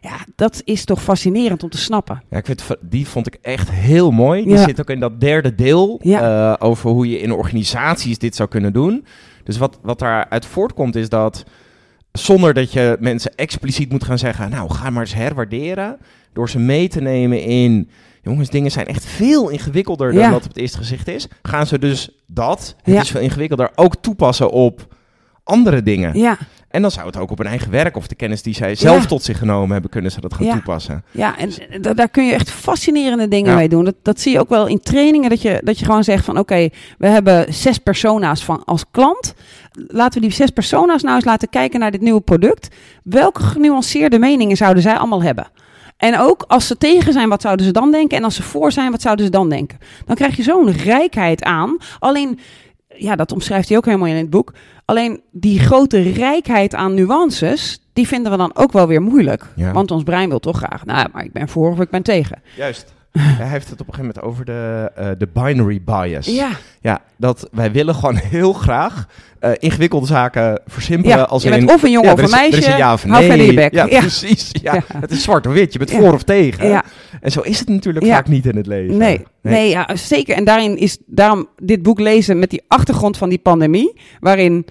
Ja, 0.00 0.16
dat 0.36 0.62
is 0.64 0.84
toch 0.84 1.02
fascinerend 1.02 1.62
om 1.62 1.68
te 1.68 1.78
snappen. 1.78 2.22
Ja, 2.30 2.36
ik 2.36 2.46
vind, 2.46 2.64
die 2.80 3.08
vond 3.08 3.26
ik 3.26 3.38
echt 3.42 3.70
heel 3.70 4.10
mooi. 4.10 4.44
Die 4.44 4.58
zit 4.58 4.80
ook 4.80 4.90
in 4.90 5.00
dat 5.00 5.20
derde 5.20 5.54
deel 5.54 6.00
eh, 6.02 6.54
over 6.58 6.90
hoe 6.90 7.08
je 7.08 7.18
in 7.18 7.32
organisaties 7.32 8.18
dit 8.18 8.36
zou 8.36 8.48
kunnen 8.48 8.72
doen. 8.72 9.04
Dus 9.44 9.58
wat, 9.58 9.78
wat 9.82 9.98
daaruit 9.98 10.46
voortkomt 10.46 10.96
is 10.96 11.08
dat 11.08 11.44
zonder 12.18 12.54
dat 12.54 12.72
je 12.72 12.96
mensen 13.00 13.32
expliciet 13.36 13.90
moet 13.90 14.04
gaan 14.04 14.18
zeggen, 14.18 14.50
nou 14.50 14.70
ga 14.70 14.90
maar 14.90 15.02
eens 15.02 15.14
herwaarderen, 15.14 15.98
door 16.32 16.50
ze 16.50 16.58
mee 16.58 16.88
te 16.88 17.00
nemen 17.00 17.42
in, 17.42 17.90
jongens, 18.22 18.50
dingen 18.50 18.70
zijn 18.70 18.86
echt 18.86 19.04
veel 19.04 19.48
ingewikkelder 19.48 20.12
dan 20.12 20.20
Ja. 20.22 20.30
dat 20.30 20.42
op 20.42 20.48
het 20.48 20.56
eerste 20.56 20.78
gezicht 20.78 21.08
is. 21.08 21.28
Gaan 21.42 21.66
ze 21.66 21.78
dus 21.78 22.10
dat, 22.26 22.74
het 22.82 22.94
Ja. 22.94 23.00
is 23.00 23.10
veel 23.10 23.20
ingewikkelder, 23.20 23.70
ook 23.74 23.94
toepassen 23.96 24.50
op 24.50 24.94
andere 25.44 25.82
dingen. 25.82 26.18
Ja, 26.18 26.38
En 26.74 26.82
dan 26.82 26.90
zou 26.90 27.06
het 27.06 27.16
ook 27.16 27.30
op 27.30 27.38
hun 27.38 27.46
eigen 27.46 27.70
werk 27.70 27.96
of 27.96 28.06
de 28.06 28.14
kennis 28.14 28.42
die 28.42 28.54
zij 28.54 28.74
zelf 28.74 29.02
Ja. 29.02 29.08
tot 29.08 29.22
zich 29.22 29.38
genomen 29.38 29.72
hebben, 29.72 29.90
kunnen 29.90 30.10
ze 30.10 30.20
dat 30.20 30.34
gaan 30.34 30.46
Ja. 30.46 30.52
toepassen. 30.52 31.04
ja 31.10 31.38
en 31.38 31.50
da- 31.80 31.94
daar 31.94 32.08
kun 32.08 32.26
je 32.26 32.32
echt 32.32 32.50
fascinerende 32.50 33.28
dingen 33.28 33.50
Ja. 33.50 33.56
mee 33.56 33.68
doen. 33.68 33.84
Dat, 33.84 33.94
dat 34.02 34.20
zie 34.20 34.32
je 34.32 34.40
ook 34.40 34.48
wel 34.48 34.66
in 34.66 34.80
trainingen, 34.80 35.30
dat 35.30 35.42
je, 35.42 35.60
dat 35.64 35.78
je 35.78 35.84
gewoon 35.84 36.04
zegt 36.04 36.24
van 36.24 36.38
oké, 36.38 36.68
we 36.98 37.06
hebben 37.06 37.54
zes 37.54 37.78
persona's 37.78 38.44
van, 38.44 38.64
als 38.64 38.84
klant. 38.90 39.34
Laten 39.72 40.20
we 40.20 40.26
die 40.26 40.36
zes 40.36 40.50
persona's 40.50 41.02
nou 41.02 41.14
eens 41.16 41.24
laten 41.24 41.48
kijken 41.48 41.80
naar 41.80 41.90
dit 41.90 42.00
nieuwe 42.00 42.20
product. 42.20 42.68
Welke 43.02 43.42
genuanceerde 43.42 44.18
meningen 44.18 44.56
zouden 44.56 44.82
zij 44.82 44.96
allemaal 44.96 45.22
hebben? 45.22 45.46
En 45.96 46.18
ook 46.18 46.44
als 46.48 46.66
ze 46.66 46.78
tegen 46.78 47.12
zijn, 47.12 47.28
wat 47.28 47.42
zouden 47.42 47.66
ze 47.66 47.72
dan 47.72 47.90
denken? 47.90 48.16
En 48.18 48.24
als 48.24 48.34
ze 48.34 48.42
voor 48.42 48.72
zijn, 48.72 48.90
wat 48.90 49.02
zouden 49.02 49.24
ze 49.24 49.30
dan 49.30 49.48
denken? 49.48 49.78
Dan 50.06 50.16
krijg 50.16 50.36
je 50.36 50.42
zo'n 50.42 50.70
rijkheid 50.72 51.42
aan. 51.42 51.76
Alleen, 51.98 52.38
ja, 52.96 53.16
dat 53.16 53.32
omschrijft 53.32 53.68
hij 53.68 53.76
ook 53.76 53.84
helemaal 53.84 54.08
in 54.08 54.16
het 54.16 54.30
boek. 54.30 54.52
Alleen 54.84 55.20
die 55.30 55.58
grote 55.58 56.00
rijkheid 56.00 56.74
aan 56.74 56.94
nuances, 56.94 57.80
die 57.92 58.08
vinden 58.08 58.32
we 58.32 58.38
dan 58.38 58.56
ook 58.56 58.72
wel 58.72 58.86
weer 58.86 59.02
moeilijk. 59.02 59.46
Ja. 59.56 59.72
Want 59.72 59.90
ons 59.90 60.02
brein 60.02 60.28
wil 60.28 60.40
toch 60.40 60.56
graag, 60.56 60.84
nou, 60.84 61.08
maar 61.12 61.24
ik 61.24 61.32
ben 61.32 61.48
voor 61.48 61.70
of 61.70 61.80
ik 61.80 61.90
ben 61.90 62.02
tegen. 62.02 62.42
Juist. 62.56 62.92
Hij 63.40 63.48
heeft 63.48 63.70
het 63.70 63.80
op 63.80 63.86
een 63.88 63.94
gegeven 63.94 64.14
moment 64.16 64.20
over 64.22 64.44
de, 64.44 64.90
eh, 64.96 65.08
de 65.18 65.28
binary 65.32 65.80
bias. 65.84 66.26
Ja, 66.26 66.50
Ja, 66.80 67.00
dat 67.16 67.48
wij 67.52 67.72
willen 67.72 67.94
gewoon 67.94 68.16
heel 68.16 68.52
graag 68.52 69.06
eh, 69.40 69.50
ingewikkelde 69.58 70.06
zaken 70.06 70.60
versimpelen. 70.66 71.16
ja. 71.16 71.22
als 71.22 71.42
je 71.42 71.48
bent 71.50 71.62
in, 71.62 71.68
of 71.68 71.82
een 71.82 71.90
jongen 71.90 72.08
ja, 72.08 72.12
of 72.14 72.18
een 72.18 72.24
is- 72.24 72.30
meisje. 72.30 72.58
is 72.58 72.66
een 72.66 72.76
ja 72.76 72.92
of 72.92 73.04
nee. 73.04 73.46
je 73.46 73.54
bek. 73.54 73.72
Ja, 73.74 73.86
precies. 73.86 74.50
Ja. 74.62 74.82
Het 74.98 75.10
is 75.10 75.22
zwart 75.22 75.46
of 75.46 75.52
wit. 75.52 75.72
Je 75.72 75.78
bent 75.78 75.90
voor 75.90 76.12
of 76.12 76.22
tegen. 76.22 76.82
En 77.20 77.30
zo 77.30 77.40
is 77.40 77.58
het 77.58 77.68
natuurlijk 77.68 78.06
vaak 78.06 78.28
niet 78.28 78.46
in 78.46 78.56
het 78.56 78.66
leven. 78.66 78.96
Nee, 78.96 79.20
nee. 79.42 79.68
ja, 79.68 79.88
zeker. 79.96 80.36
En 80.36 80.44
daarin 80.44 80.76
is 80.76 80.98
daarom 81.06 81.48
dit 81.56 81.82
boek 81.82 82.00
lezen 82.00 82.38
met 82.38 82.50
die 82.50 82.62
achtergrond 82.68 83.16
van 83.16 83.28
die 83.28 83.38
pandemie, 83.38 84.00
waarin 84.20 84.64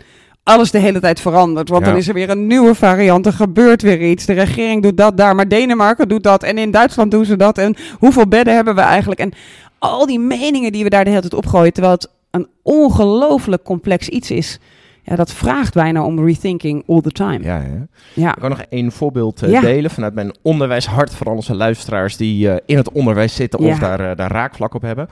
alles 0.43 0.71
de 0.71 0.79
hele 0.79 0.99
tijd 0.99 1.19
verandert. 1.19 1.69
Want 1.69 1.83
Ja. 1.85 1.89
dan 1.89 1.99
is 1.99 2.07
er 2.07 2.13
weer 2.13 2.29
een 2.29 2.47
nieuwe 2.47 2.75
variant, 2.75 3.25
er 3.25 3.33
gebeurt 3.33 3.81
weer 3.81 4.01
iets. 4.09 4.25
De 4.25 4.33
regering 4.33 4.81
doet 4.83 4.97
dat 4.97 5.17
daar, 5.17 5.35
maar 5.35 5.47
Denemarken 5.47 6.07
doet 6.07 6.23
dat. 6.23 6.43
En 6.43 6.57
in 6.57 6.71
Duitsland 6.71 7.11
doen 7.11 7.25
ze 7.25 7.35
dat. 7.37 7.57
En 7.57 7.75
hoeveel 7.99 8.27
bedden 8.27 8.55
hebben 8.55 8.75
we 8.75 8.81
eigenlijk? 8.81 9.19
En 9.19 9.31
al 9.79 10.05
die 10.05 10.19
meningen 10.19 10.71
die 10.71 10.83
we 10.83 10.89
daar 10.89 11.03
de 11.03 11.09
hele 11.09 11.21
tijd 11.21 11.33
opgooien, 11.33 11.73
terwijl 11.73 11.93
het 11.93 12.09
een 12.31 12.47
ongelooflijk 12.61 13.63
complex 13.63 14.09
iets 14.09 14.31
is. 14.31 14.59
Ja, 15.05 15.15
dat 15.15 15.31
vraagt 15.33 15.73
bijna 15.73 16.03
om 16.05 16.25
rethinking 16.25 16.83
all 16.87 17.01
the 17.01 17.11
time. 17.11 17.39
Ja, 17.43 17.57
ja. 17.61 17.87
Ja, 18.13 18.35
Ik 18.35 18.41
kan 18.41 18.49
nog 18.49 18.61
één 18.69 18.91
voorbeeld 18.91 19.41
eh, 19.43 19.51
Ja. 19.51 19.61
delen 19.61 19.91
vanuit 19.91 20.13
mijn 20.13 20.35
onderwijshart 20.41 21.13
voor 21.13 21.27
onze 21.27 21.55
luisteraars 21.55 22.17
die 22.17 22.49
eh, 22.49 22.55
in 22.65 22.77
het 22.77 22.91
onderwijs 22.91 23.35
zitten 23.35 23.59
of 23.59 23.79
daar, 23.79 23.99
eh, 24.09 24.15
daar 24.15 24.31
raakvlak 24.31 24.73
op 24.73 24.81
hebben. 24.81 25.07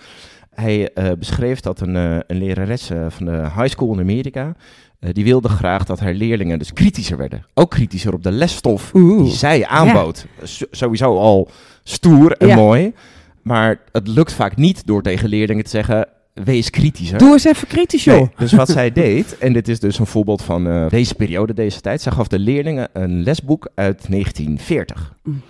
Hij 0.55 0.89
beschreef 1.19 1.59
dat 1.59 1.79
een, 1.81 1.95
een 1.95 2.23
lerares 2.27 2.91
van 3.09 3.25
de 3.25 3.31
high 3.55 3.67
school 3.67 3.93
in 3.93 3.99
Amerika, 3.99 4.53
die 5.11 5.23
wilde 5.23 5.49
graag 5.49 5.85
dat 5.85 5.99
haar 5.99 6.13
leerlingen 6.13 6.59
dus 6.59 6.73
kritischer 6.73 7.17
werden. 7.17 7.45
Ook 7.53 7.69
kritischer 7.69 8.13
op 8.13 8.23
de 8.23 8.31
lesstof 8.31 8.93
Oeh. 8.93 9.23
die 9.23 9.31
zij 9.33 9.65
aanbood. 9.67 10.25
Sowieso 10.71 11.17
al 11.17 11.49
stoer 11.83 12.31
en 12.31 12.47
Ja. 12.47 12.55
mooi, 12.55 12.93
maar 13.41 13.79
het 13.91 14.07
lukt 14.07 14.33
vaak 14.33 14.55
niet 14.55 14.87
door 14.87 15.01
tegen 15.01 15.29
leerlingen 15.29 15.63
te 15.63 15.69
zeggen, 15.69 16.07
wees 16.33 16.69
kritischer. 16.69 17.17
doe 17.17 17.31
eens 17.31 17.43
even 17.45 17.67
kritisch, 17.67 18.03
joh. 18.03 18.15
Nee, 18.15 18.29
dus 18.37 18.53
wat 18.53 18.69
zij 18.69 18.91
deed, 19.03 19.37
en 19.37 19.53
dit 19.53 19.67
is 19.67 19.79
dus 19.79 19.99
een 19.99 20.05
voorbeeld 20.05 20.41
van 20.41 20.67
eh, 20.67 20.89
deze 20.89 21.15
periode, 21.15 21.53
deze 21.53 21.81
tijd. 21.81 22.01
Zij 22.01 22.11
gaf 22.11 22.27
de 22.27 22.39
leerlingen 22.39 22.89
een 22.93 23.23
lesboek 23.23 23.69
uit 23.75 24.05
1940. 24.09 25.13
Mm. 25.23 25.41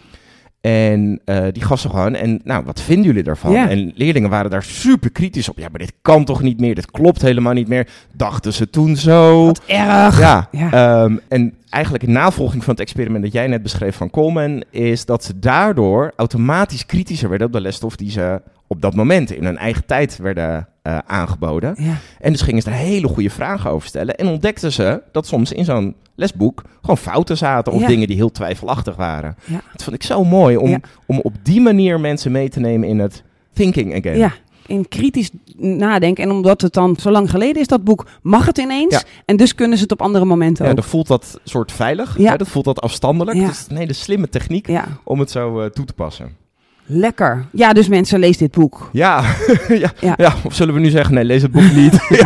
En 0.62 1.22
eh, 1.26 1.44
die 1.52 1.64
gaf 1.64 1.80
ze 1.80 1.90
gewoon. 1.90 2.16
En 2.16 2.42
nou, 2.44 2.64
wat 2.66 2.82
vinden 2.82 3.06
jullie 3.06 3.24
daarvan? 3.24 3.52
Ja. 3.52 3.70
En 3.70 3.92
leerlingen 3.96 4.30
waren 4.30 4.52
daar 4.52 4.64
super 4.64 5.12
kritisch 5.12 5.50
op. 5.50 5.58
Ja, 5.58 5.68
maar 5.70 5.80
dit 5.80 5.94
kan 6.02 6.26
toch 6.26 6.42
niet 6.42 6.60
meer? 6.60 6.76
Dit 6.76 6.92
klopt 6.92 7.22
helemaal 7.22 7.54
niet 7.54 7.68
meer. 7.68 7.88
Dachten 8.16 8.54
ze 8.54 8.70
toen 8.70 8.96
zo? 8.96 9.46
Wat 9.46 9.62
erg. 9.66 10.20
Ja, 10.20 10.48
Ja. 10.52 10.72
ehm, 10.72 11.18
en 11.28 11.54
eigenlijk 11.70 12.04
in 12.04 12.12
navolging 12.12 12.64
van 12.64 12.74
het 12.74 12.82
experiment 12.82 13.24
dat 13.24 13.34
jij 13.34 13.48
net 13.48 13.64
beschreef 13.64 13.96
van 13.96 14.10
Coleman, 14.10 14.64
is 14.70 15.06
dat 15.06 15.24
ze 15.24 15.40
daardoor 15.40 16.12
automatisch 16.16 16.86
kritischer 16.86 17.30
werden 17.30 17.48
op 17.48 17.54
de 17.54 17.62
lesstof 17.62 17.96
die 17.96 18.12
ze 18.12 18.42
op 18.72 18.82
dat 18.82 18.96
moment 18.96 19.32
in 19.32 19.44
hun 19.44 19.58
eigen 19.58 19.86
tijd 19.86 20.18
werden 20.18 20.68
eh, 20.82 20.98
aangeboden. 21.08 21.76
Ja. 21.78 21.94
En 22.20 22.32
dus 22.32 22.42
gingen 22.42 22.62
ze 22.62 22.70
er 22.70 22.76
hele 22.76 23.08
goede 23.08 23.30
vragen 23.30 23.72
over 23.72 23.88
stellen. 23.88 24.16
En 24.18 24.28
ontdekten 24.28 24.72
ze 24.72 25.02
dat 25.12 25.28
soms 25.28 25.52
in 25.52 25.66
zo'n 25.66 25.96
lesboek 26.16 26.64
gewoon 26.82 26.98
fouten 26.98 27.38
zaten 27.38 27.74
of 27.74 27.82
Ja. 27.82 27.88
dingen 27.88 28.08
die 28.08 28.16
heel 28.16 28.32
twijfelachtig 28.32 28.96
waren. 28.96 29.36
Ja. 29.46 29.62
Dat 29.72 29.84
vond 29.84 29.96
ik 29.96 30.04
zo 30.04 30.24
mooi 30.24 30.58
om, 30.58 30.82
om 31.06 31.20
op 31.20 31.34
die 31.44 31.62
manier 31.62 32.00
mensen 32.00 32.32
mee 32.32 32.50
te 32.50 32.60
nemen 32.60 32.88
in 32.90 33.00
het 33.00 33.24
thinking 33.54 33.96
again. 33.98 34.18
Ja, 34.18 34.32
in 34.66 34.88
kritisch 34.88 35.30
nadenken. 35.58 36.24
En 36.24 36.32
omdat 36.32 36.62
het 36.62 36.74
dan 36.74 36.96
zo 36.96 37.12
lang 37.12 37.30
geleden 37.30 37.62
is, 37.62 37.68
dat 37.68 37.84
boek, 37.84 38.08
mag 38.22 38.46
het 38.46 38.58
ineens. 38.58 39.04
En 39.26 39.38
dus 39.38 39.56
kunnen 39.56 39.78
ze 39.78 39.84
het 39.84 39.92
op 39.92 40.02
andere 40.02 40.26
momenten 40.26 40.64
Ja, 40.66 40.70
ook. 40.72 40.78
dan 40.78 40.86
voelt 40.86 41.08
dat 41.08 41.40
soort 41.44 41.72
veilig. 41.72 42.18
Ja. 42.18 42.32
Hè, 42.32 42.38
dat 42.38 42.48
voelt 42.48 42.66
dat 42.66 42.82
afstandelijk. 42.82 43.38
Ja. 43.38 43.44
Het 43.44 43.52
is 43.52 43.66
een 43.70 43.78
hele 43.78 43.94
slimme 43.94 44.30
techniek 44.30 44.70
om 45.04 45.20
het 45.20 45.32
zo 45.32 45.60
eh, 45.62 45.70
toe 45.70 45.86
te 45.86 45.94
passen. 45.94 46.40
Lekker. 46.86 47.46
Ja, 47.52 47.74
dus 47.74 47.88
mensen, 47.88 48.20
lees 48.20 48.38
dit 48.38 48.52
boek. 48.52 48.90
Ja. 48.92 49.24
ja. 49.68 49.92
Ja. 50.00 50.14
Ja. 50.18 50.34
of 50.44 50.54
zullen 50.54 50.74
we 50.74 50.80
nu 50.80 50.90
zeggen, 50.90 51.14
nee, 51.14 51.24
lees 51.24 51.42
het 51.42 51.52
boek 51.52 51.72
niet. 51.72 52.00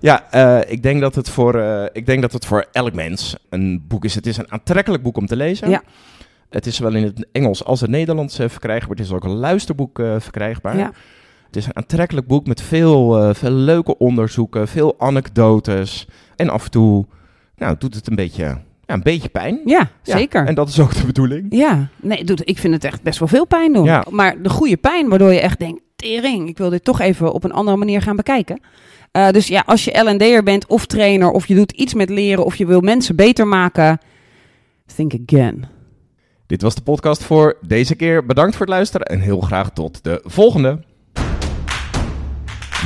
ja, 0.00 0.30
eh, 0.30 0.72
ik, 0.72 0.82
denk 0.82 1.00
dat 1.00 1.14
het 1.14 1.28
voor, 1.28 1.54
eh, 1.54 1.84
ik 1.92 2.06
denk 2.06 2.22
dat 2.22 2.32
het 2.32 2.46
voor 2.46 2.66
elk 2.72 2.94
mens 2.94 3.36
een 3.48 3.84
boek 3.88 4.04
is. 4.04 4.14
Het 4.14 4.26
is 4.26 4.36
een 4.36 4.52
aantrekkelijk 4.52 5.02
boek 5.02 5.16
om 5.16 5.26
te 5.26 5.36
lezen. 5.36 5.70
Ja. 5.70 5.82
Het 6.50 6.66
is 6.66 6.76
zowel 6.76 6.94
in 6.94 7.02
het 7.02 7.26
Engels 7.32 7.64
als 7.64 7.80
het 7.80 7.90
Nederlands 7.90 8.38
eh, 8.38 8.48
verkrijgbaar. 8.48 8.96
Het 8.96 9.06
is 9.06 9.12
ook 9.12 9.24
een 9.24 9.36
luisterboek 9.36 10.02
verkrijgbaar. 10.18 10.76
Ja. 10.76 10.92
Het 11.46 11.56
is 11.56 11.66
een 11.66 11.76
aantrekkelijk 11.76 12.26
boek 12.26 12.46
met 12.46 12.62
veel, 12.62 13.34
veel 13.34 13.50
leuke 13.50 13.98
onderzoeken, 13.98 14.68
veel 14.68 14.94
anekdotes. 14.98 16.08
En 16.36 16.48
af 16.48 16.64
en 16.64 16.70
toe 16.70 17.06
nou, 17.56 17.76
doet 17.78 17.94
het 17.94 18.08
een 18.08 18.16
beetje, 18.16 18.58
ja, 18.86 18.94
een 18.94 19.02
beetje 19.02 19.28
pijn. 19.28 19.60
Ja, 19.64 19.90
Ja, 20.02 20.16
zeker. 20.16 20.46
En 20.46 20.54
dat 20.54 20.68
is 20.68 20.80
ook 20.80 20.94
de 20.94 21.06
bedoeling. 21.06 21.46
Ja, 21.50 21.88
nee, 22.00 22.24
doet, 22.24 22.48
ik 22.48 22.58
vind 22.58 22.74
het 22.74 22.84
echt 22.84 23.02
best 23.02 23.18
wel 23.18 23.28
veel 23.28 23.46
pijn 23.46 23.72
doen. 23.72 23.84
Ja. 23.84 24.04
Maar 24.10 24.42
de 24.42 24.48
goede 24.48 24.76
pijn, 24.76 25.08
waardoor 25.08 25.32
je 25.32 25.40
echt 25.40 25.58
denkt, 25.58 25.80
tering, 25.96 26.48
ik 26.48 26.58
wil 26.58 26.70
dit 26.70 26.84
toch 26.84 27.00
even 27.00 27.32
op 27.32 27.44
een 27.44 27.52
andere 27.52 27.76
manier 27.76 28.02
gaan 28.02 28.16
bekijken. 28.16 28.60
Eh, 29.10 29.28
dus 29.28 29.46
ja, 29.46 29.62
als 29.66 29.84
je 29.84 30.10
L&D'er 30.10 30.42
bent 30.42 30.66
of 30.66 30.86
trainer, 30.86 31.30
of 31.30 31.46
je 31.46 31.54
doet 31.54 31.72
iets 31.72 31.94
met 31.94 32.10
leren, 32.10 32.44
of 32.44 32.56
je 32.56 32.66
wil 32.66 32.80
mensen 32.80 33.16
beter 33.16 33.46
maken, 33.46 33.98
think 34.96 35.12
again. 35.26 35.64
Dit 36.46 36.62
was 36.62 36.74
de 36.74 36.82
podcast 36.82 37.24
voor 37.24 37.56
deze 37.66 37.94
keer. 37.94 38.26
Bedankt 38.26 38.56
voor 38.56 38.66
het 38.66 38.74
luisteren 38.74 39.06
en 39.06 39.20
heel 39.20 39.40
graag 39.40 39.70
tot 39.70 40.04
de 40.04 40.20
volgende. 40.24 40.82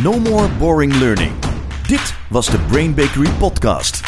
No 0.02 0.18
more 0.18 0.48
boring 0.58 0.94
learning. 0.94 1.32
Dit 1.86 2.14
was 2.28 2.50
de 2.50 2.58
Brain 2.58 2.94
Bakery 2.94 3.30
podcast. 3.38 4.07